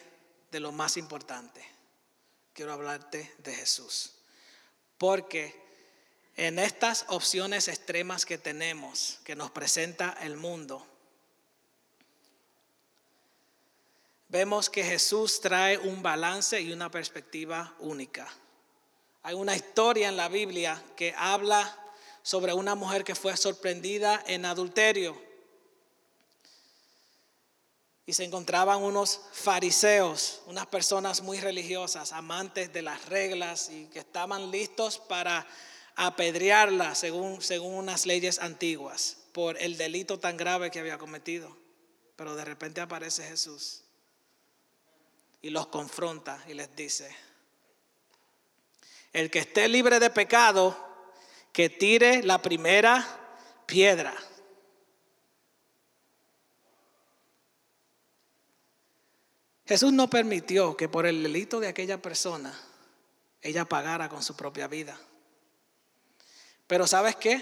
de 0.51 0.59
lo 0.59 0.73
más 0.73 0.97
importante. 0.97 1.65
Quiero 2.53 2.73
hablarte 2.73 3.33
de 3.37 3.55
Jesús. 3.55 4.11
Porque 4.97 5.55
en 6.35 6.59
estas 6.59 7.05
opciones 7.07 7.69
extremas 7.69 8.25
que 8.25 8.37
tenemos, 8.37 9.19
que 9.23 9.37
nos 9.37 9.51
presenta 9.51 10.17
el 10.21 10.35
mundo, 10.35 10.85
vemos 14.31 14.69
que 14.69 14.81
Jesús 14.81 15.41
trae 15.41 15.77
un 15.77 16.01
balance 16.01 16.59
y 16.59 16.71
una 16.71 16.89
perspectiva 16.89 17.75
única. 17.79 18.27
Hay 19.23 19.35
una 19.35 19.55
historia 19.55 20.07
en 20.07 20.15
la 20.15 20.29
Biblia 20.29 20.81
que 20.95 21.13
habla 21.17 21.77
sobre 22.23 22.53
una 22.53 22.73
mujer 22.73 23.03
que 23.03 23.13
fue 23.13 23.35
sorprendida 23.35 24.23
en 24.25 24.45
adulterio. 24.45 25.21
Y 28.05 28.13
se 28.13 28.23
encontraban 28.23 28.81
unos 28.81 29.19
fariseos, 29.33 30.41
unas 30.45 30.65
personas 30.65 31.21
muy 31.21 31.39
religiosas, 31.39 32.13
amantes 32.13 32.71
de 32.71 32.81
las 32.81 33.05
reglas 33.07 33.69
y 33.69 33.87
que 33.87 33.99
estaban 33.99 34.49
listos 34.49 34.97
para 34.97 35.45
apedrearla 35.95 36.95
según, 36.95 37.41
según 37.41 37.75
unas 37.75 38.05
leyes 38.05 38.39
antiguas 38.39 39.17
por 39.33 39.61
el 39.61 39.77
delito 39.77 40.19
tan 40.19 40.37
grave 40.37 40.71
que 40.71 40.79
había 40.79 40.97
cometido. 40.97 41.55
Pero 42.15 42.35
de 42.35 42.45
repente 42.45 42.81
aparece 42.81 43.23
Jesús 43.23 43.83
y 45.41 45.49
los 45.49 45.67
confronta 45.67 46.43
y 46.47 46.53
les 46.53 46.75
dice, 46.75 47.15
el 49.13 49.29
que 49.29 49.39
esté 49.39 49.67
libre 49.67 49.99
de 49.99 50.09
pecado, 50.09 50.75
que 51.51 51.69
tire 51.69 52.23
la 52.23 52.41
primera 52.41 53.05
piedra. 53.65 54.13
Jesús 59.65 59.93
no 59.93 60.09
permitió 60.09 60.75
que 60.75 60.89
por 60.89 61.05
el 61.05 61.23
delito 61.23 61.59
de 61.59 61.67
aquella 61.67 62.01
persona 62.01 62.53
ella 63.41 63.65
pagara 63.65 64.09
con 64.09 64.21
su 64.21 64.35
propia 64.35 64.67
vida. 64.67 64.99
Pero 66.67 66.87
¿sabes 66.87 67.15
qué? 67.15 67.41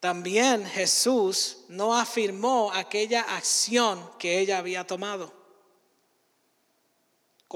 También 0.00 0.64
Jesús 0.66 1.64
no 1.68 1.96
afirmó 1.96 2.72
aquella 2.72 3.22
acción 3.22 4.10
que 4.18 4.38
ella 4.38 4.58
había 4.58 4.86
tomado. 4.86 5.35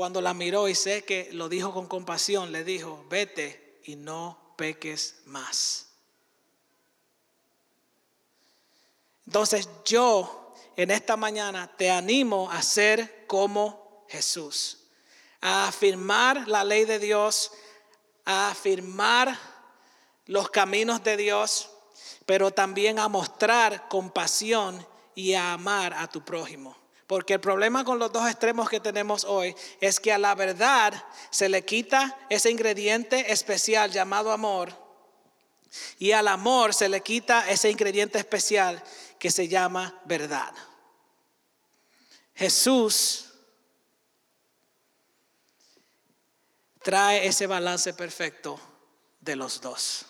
Cuando 0.01 0.23
la 0.23 0.33
miró 0.33 0.67
y 0.67 0.75
sé 0.75 1.05
que 1.05 1.29
lo 1.35 1.51
dijo 1.51 1.75
con 1.75 1.87
compasión, 1.87 2.53
le 2.53 2.65
dijo, 2.65 3.05
vete 3.11 3.83
y 3.85 3.97
no 3.97 4.55
peques 4.57 5.17
más. 5.27 5.91
Entonces 9.27 9.69
yo 9.85 10.55
en 10.75 10.91
esta 10.91 11.19
mañana 11.19 11.71
te 11.77 11.91
animo 11.91 12.51
a 12.51 12.63
ser 12.63 13.27
como 13.27 14.07
Jesús, 14.09 14.87
a 15.43 15.69
afirmar 15.69 16.49
la 16.49 16.65
ley 16.65 16.87
de 16.87 16.99
Dios, 16.99 17.53
a 18.25 18.49
afirmar 18.53 19.39
los 20.25 20.49
caminos 20.49 21.05
de 21.05 21.19
Dios, 21.19 21.69
pero 22.25 22.51
también 22.51 22.99
a 22.99 23.09
mostrar 23.09 23.87
compasión 23.91 24.83
y 25.15 25.35
a 25.35 25.53
amar 25.53 25.93
a 25.93 26.09
tu 26.09 26.25
prójimo. 26.25 26.80
Porque 27.11 27.35
el 27.35 27.41
problema 27.41 27.85
con 27.85 27.99
los 27.99 28.13
dos 28.13 28.31
extremos 28.31 28.71
que 28.71 28.79
tenemos 28.79 29.25
hoy 29.25 29.53
es 29.81 29.99
que 29.99 30.13
a 30.13 30.19
la 30.19 30.33
verdad 30.37 30.95
se 31.31 31.49
le 31.49 31.65
quita 31.65 32.17
ese 32.29 32.53
ingrediente 32.53 33.33
especial 33.33 33.91
llamado 33.91 34.31
amor 34.31 34.73
y 35.99 36.13
al 36.13 36.29
amor 36.29 36.73
se 36.73 36.89
le 36.89 37.01
quita 37.01 37.51
ese 37.51 37.69
ingrediente 37.69 38.17
especial 38.17 38.81
que 39.19 39.33
se 39.33 39.49
llama 39.49 40.01
verdad. 40.05 40.55
Jesús 42.37 43.33
trae 46.81 47.27
ese 47.27 47.49
balance 47.49 47.93
perfecto 47.93 48.61
de 49.19 49.35
los 49.35 49.61
dos. 49.61 50.07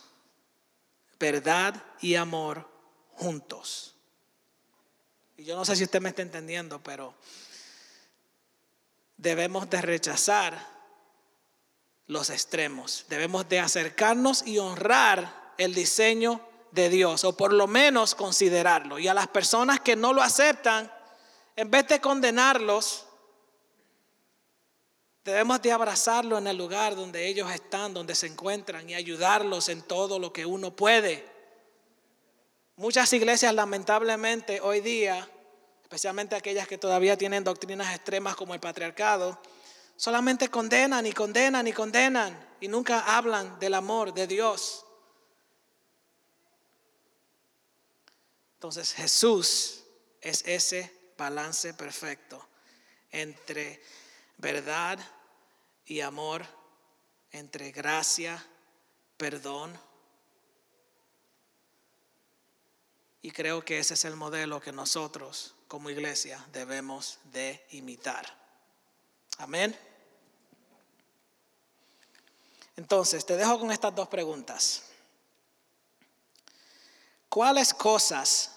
Verdad 1.19 1.83
y 2.03 2.17
amor 2.17 2.69
juntos. 3.15 3.90
Y 5.41 5.45
yo 5.45 5.57
no 5.57 5.65
sé 5.65 5.75
si 5.75 5.85
usted 5.85 6.03
me 6.03 6.11
está 6.11 6.21
entendiendo, 6.21 6.83
pero 6.83 7.15
debemos 9.17 9.71
de 9.71 9.81
rechazar 9.81 10.69
los 12.09 12.29
extremos. 12.29 13.07
Debemos 13.09 13.49
de 13.49 13.59
acercarnos 13.59 14.47
y 14.47 14.59
honrar 14.59 15.55
el 15.57 15.75
diseño 15.75 16.47
de 16.73 16.91
Dios, 16.91 17.25
o 17.25 17.39
por 17.39 17.55
lo 17.55 17.67
menos 17.67 18.15
considerarlo. 18.15 18.99
Y 18.99 19.09
a 19.09 19.15
las 19.15 19.29
personas 19.29 19.81
que 19.81 19.97
no 19.97 20.13
lo 20.13 20.21
aceptan, 20.21 20.93
en 21.57 21.71
vez 21.71 21.89
de 21.89 22.03
condenarlos, 22.03 23.07
debemos 25.25 25.63
de 25.63 25.73
abrazarlo 25.73 26.37
en 26.37 26.49
el 26.49 26.59
lugar 26.59 26.97
donde 26.97 27.27
ellos 27.27 27.51
están, 27.51 27.95
donde 27.95 28.15
se 28.15 28.27
encuentran, 28.27 28.91
y 28.91 28.95
ayudarlos 28.95 29.71
en 29.71 29.81
todo 29.81 30.19
lo 30.19 30.35
que 30.35 30.45
uno 30.45 30.77
puede. 30.77 31.40
Muchas 32.81 33.13
iglesias 33.13 33.53
lamentablemente 33.53 34.59
hoy 34.63 34.81
día, 34.81 35.29
especialmente 35.83 36.35
aquellas 36.35 36.67
que 36.67 36.79
todavía 36.79 37.15
tienen 37.15 37.45
doctrinas 37.45 37.95
extremas 37.95 38.37
como 38.37 38.55
el 38.55 38.61
patriarcado, 38.61 39.39
solamente 39.97 40.49
condenan 40.49 41.05
y 41.05 41.13
condenan 41.13 41.69
y 41.69 41.75
condenan 41.75 42.57
y 42.59 42.69
nunca 42.69 43.19
hablan 43.19 43.59
del 43.59 43.75
amor 43.75 44.15
de 44.15 44.27
Dios. 44.27 44.87
Entonces 48.55 48.95
Jesús 48.95 49.83
es 50.23 50.43
ese 50.47 50.91
balance 51.19 51.75
perfecto 51.75 52.49
entre 53.11 53.83
verdad 54.39 54.99
y 55.85 56.01
amor, 56.01 56.47
entre 57.31 57.73
gracia, 57.73 58.43
perdón 59.19 59.90
Y 63.23 63.31
creo 63.33 63.65
que 63.65 63.79
ese 63.79 63.95
es 63.95 64.05
el 64.05 64.17
modelo 64.17 64.61
que 64.61 64.73
nosotros 64.73 65.55
como 65.69 65.91
iglesia 65.91 66.45
debemos 66.53 67.19
de 67.25 67.65
imitar. 67.71 68.27
Amén. 69.39 69.79
Entonces, 72.77 73.27
te 73.27 73.37
dejo 73.37 73.61
con 73.61 73.71
estas 73.71 73.95
dos 73.95 74.09
preguntas. 74.09 74.85
¿Cuáles 77.29 77.75
cosas, 77.75 78.57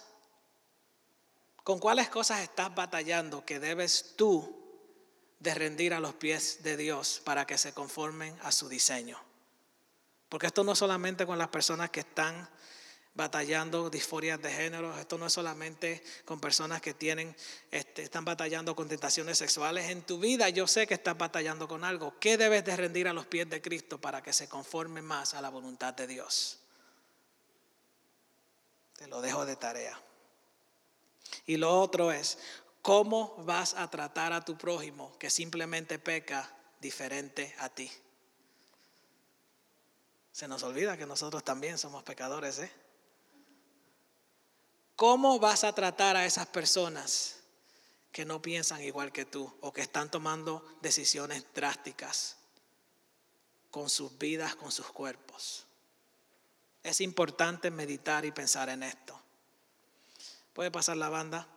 con 1.62 1.78
cuáles 1.78 2.08
cosas 2.08 2.40
estás 2.40 2.74
batallando 2.74 3.44
que 3.44 3.60
debes 3.60 4.14
tú 4.16 4.62
de 5.38 5.54
rendir 5.54 5.94
a 5.94 6.00
los 6.00 6.14
pies 6.14 6.62
de 6.62 6.76
Dios 6.76 7.20
para 7.22 7.46
que 7.46 7.58
se 7.58 7.74
conformen 7.74 8.36
a 8.42 8.50
su 8.50 8.68
diseño? 8.68 9.18
Porque 10.28 10.46
esto 10.46 10.64
no 10.64 10.74
solamente 10.74 11.26
con 11.26 11.38
las 11.38 11.48
personas 11.48 11.90
que 11.90 12.00
están 12.00 12.48
batallando 13.14 13.90
disforias 13.90 14.42
de 14.42 14.52
género. 14.52 14.98
Esto 14.98 15.16
no 15.18 15.26
es 15.26 15.32
solamente 15.32 16.02
con 16.24 16.40
personas 16.40 16.82
que 16.82 16.94
tienen, 16.94 17.34
este, 17.70 18.02
están 18.02 18.24
batallando 18.24 18.74
con 18.74 18.88
tentaciones 18.88 19.38
sexuales. 19.38 19.88
En 19.90 20.02
tu 20.02 20.18
vida 20.18 20.48
yo 20.48 20.66
sé 20.66 20.86
que 20.86 20.94
estás 20.94 21.16
batallando 21.16 21.68
con 21.68 21.84
algo. 21.84 22.18
¿Qué 22.18 22.36
debes 22.36 22.64
de 22.64 22.76
rendir 22.76 23.08
a 23.08 23.12
los 23.12 23.26
pies 23.26 23.48
de 23.48 23.62
Cristo 23.62 24.00
para 24.00 24.22
que 24.22 24.32
se 24.32 24.48
conforme 24.48 25.00
más 25.00 25.34
a 25.34 25.40
la 25.40 25.48
voluntad 25.48 25.94
de 25.94 26.06
Dios? 26.06 26.58
Te 28.96 29.06
lo 29.06 29.20
dejo 29.20 29.46
de 29.46 29.56
tarea. 29.56 30.00
Y 31.46 31.56
lo 31.56 31.80
otro 31.80 32.12
es, 32.12 32.38
¿cómo 32.82 33.36
vas 33.44 33.74
a 33.74 33.90
tratar 33.90 34.32
a 34.32 34.44
tu 34.44 34.58
prójimo 34.58 35.16
que 35.18 35.30
simplemente 35.30 35.98
peca 35.98 36.52
diferente 36.80 37.54
a 37.58 37.68
ti? 37.68 37.90
Se 40.32 40.48
nos 40.48 40.64
olvida 40.64 40.96
que 40.96 41.06
nosotros 41.06 41.44
también 41.44 41.78
somos 41.78 42.02
pecadores, 42.02 42.58
¿eh? 42.58 42.83
¿Cómo 44.96 45.40
vas 45.40 45.64
a 45.64 45.74
tratar 45.74 46.16
a 46.16 46.24
esas 46.24 46.46
personas 46.46 47.36
que 48.12 48.24
no 48.24 48.40
piensan 48.40 48.80
igual 48.82 49.10
que 49.10 49.24
tú 49.24 49.52
o 49.60 49.72
que 49.72 49.80
están 49.80 50.08
tomando 50.08 50.64
decisiones 50.82 51.44
drásticas 51.52 52.36
con 53.72 53.90
sus 53.90 54.16
vidas, 54.18 54.54
con 54.54 54.70
sus 54.70 54.86
cuerpos? 54.86 55.66
Es 56.84 57.00
importante 57.00 57.72
meditar 57.72 58.24
y 58.24 58.30
pensar 58.30 58.68
en 58.68 58.84
esto. 58.84 59.20
¿Puede 60.52 60.70
pasar 60.70 60.96
la 60.96 61.08
banda? 61.08 61.48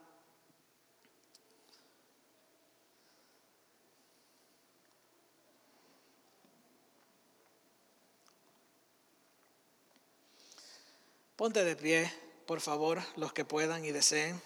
Ponte 11.35 11.63
de 11.63 11.75
pie 11.75 12.26
por 12.47 12.61
favor, 12.61 13.03
los 13.17 13.33
que 13.33 13.45
puedan 13.45 13.83
y 13.83 13.91
deseen. 13.91 14.41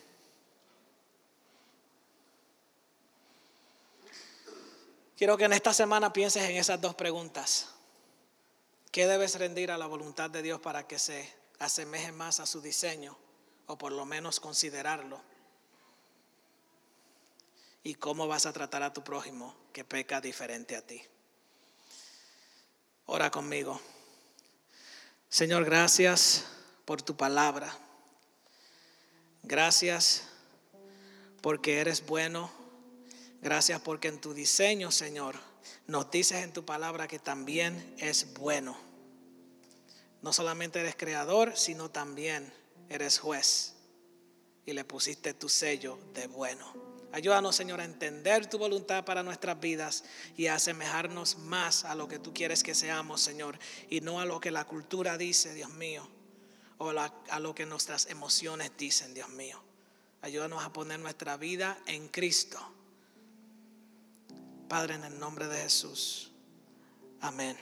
Quiero 5.16 5.38
que 5.38 5.46
en 5.46 5.54
esta 5.54 5.72
semana 5.72 6.12
pienses 6.12 6.44
en 6.44 6.58
esas 6.58 6.82
dos 6.82 6.96
preguntas. 6.96 7.70
¿Qué 8.92 9.06
debes 9.06 9.36
rendir 9.36 9.70
a 9.70 9.78
la 9.78 9.86
voluntad 9.86 10.32
de 10.32 10.42
Dios 10.42 10.60
para 10.60 10.88
que 10.88 10.98
se 10.98 11.32
asemeje 11.60 12.12
más 12.12 12.40
a 12.40 12.48
su 12.48 12.60
diseño 12.60 13.16
o 13.68 13.78
por 13.78 13.92
lo 13.92 14.04
menos 14.04 14.40
considerarlo? 14.40 15.22
¿Y 17.84 17.94
cómo 17.96 18.28
vas 18.28 18.48
a 18.48 18.52
tratar 18.52 18.82
a 18.82 18.94
tu 18.94 19.04
prójimo 19.04 19.56
que 19.72 19.86
peca 19.86 20.20
diferente 20.22 20.76
a 20.76 20.82
ti? 20.82 21.04
Ora 23.06 23.30
conmigo. 23.30 23.80
Señor, 25.30 25.66
gracias 25.66 26.46
por 26.84 27.04
tu 27.04 27.16
palabra. 27.16 27.72
Gracias 29.44 30.24
porque 31.42 31.80
eres 31.80 32.06
bueno. 32.06 32.52
Gracias 33.42 33.82
porque 33.82 34.08
en 34.08 34.22
tu 34.22 34.34
diseño, 34.34 34.92
Señor, 34.92 35.36
nos 35.88 36.12
dices 36.12 36.44
en 36.44 36.54
tu 36.54 36.64
palabra 36.64 37.08
que 37.08 37.20
también 37.20 37.96
es 37.98 38.34
bueno. 38.36 38.78
No 40.22 40.32
solamente 40.32 40.80
eres 40.80 40.96
creador, 40.96 41.58
sino 41.58 41.90
también 41.90 42.54
eres 42.90 43.18
juez. 43.18 43.74
Y 44.66 44.74
le 44.74 44.86
pusiste 44.86 45.34
tu 45.34 45.50
sello 45.50 45.98
de 46.14 46.28
bueno. 46.28 46.92
Ayúdanos, 47.12 47.56
Señor, 47.56 47.82
a 47.82 47.86
entender 47.86 48.48
tu 48.48 48.60
voluntad 48.60 49.04
para 49.04 49.24
nuestras 49.24 49.60
vidas 49.60 50.04
y 50.38 50.48
a 50.48 50.56
asemejarnos 50.56 51.40
más 51.40 51.84
a 51.84 51.96
lo 51.96 52.08
que 52.08 52.20
tú 52.20 52.32
quieres 52.34 52.62
que 52.64 52.76
seamos, 52.76 53.22
Señor, 53.22 53.58
y 53.90 54.02
no 54.02 54.22
a 54.22 54.26
lo 54.26 54.40
que 54.40 54.52
la 54.52 54.66
cultura 54.66 55.18
dice, 55.18 55.54
Dios 55.56 55.72
mío 55.72 56.08
o 56.82 56.90
a 56.90 57.40
lo 57.40 57.54
que 57.54 57.68
nuestras 57.68 58.08
emociones 58.08 58.72
dicen, 58.76 59.14
Dios 59.14 59.30
mío. 59.30 59.62
Ayúdanos 60.24 60.64
a 60.64 60.74
poner 60.74 61.00
nuestra 61.00 61.38
vida 61.38 61.78
en 61.86 62.08
Cristo. 62.08 62.60
Padre, 64.68 64.96
en 64.96 65.04
el 65.04 65.20
nombre 65.20 65.48
de 65.48 65.62
Jesús. 65.62 66.32
Amén. 67.22 67.56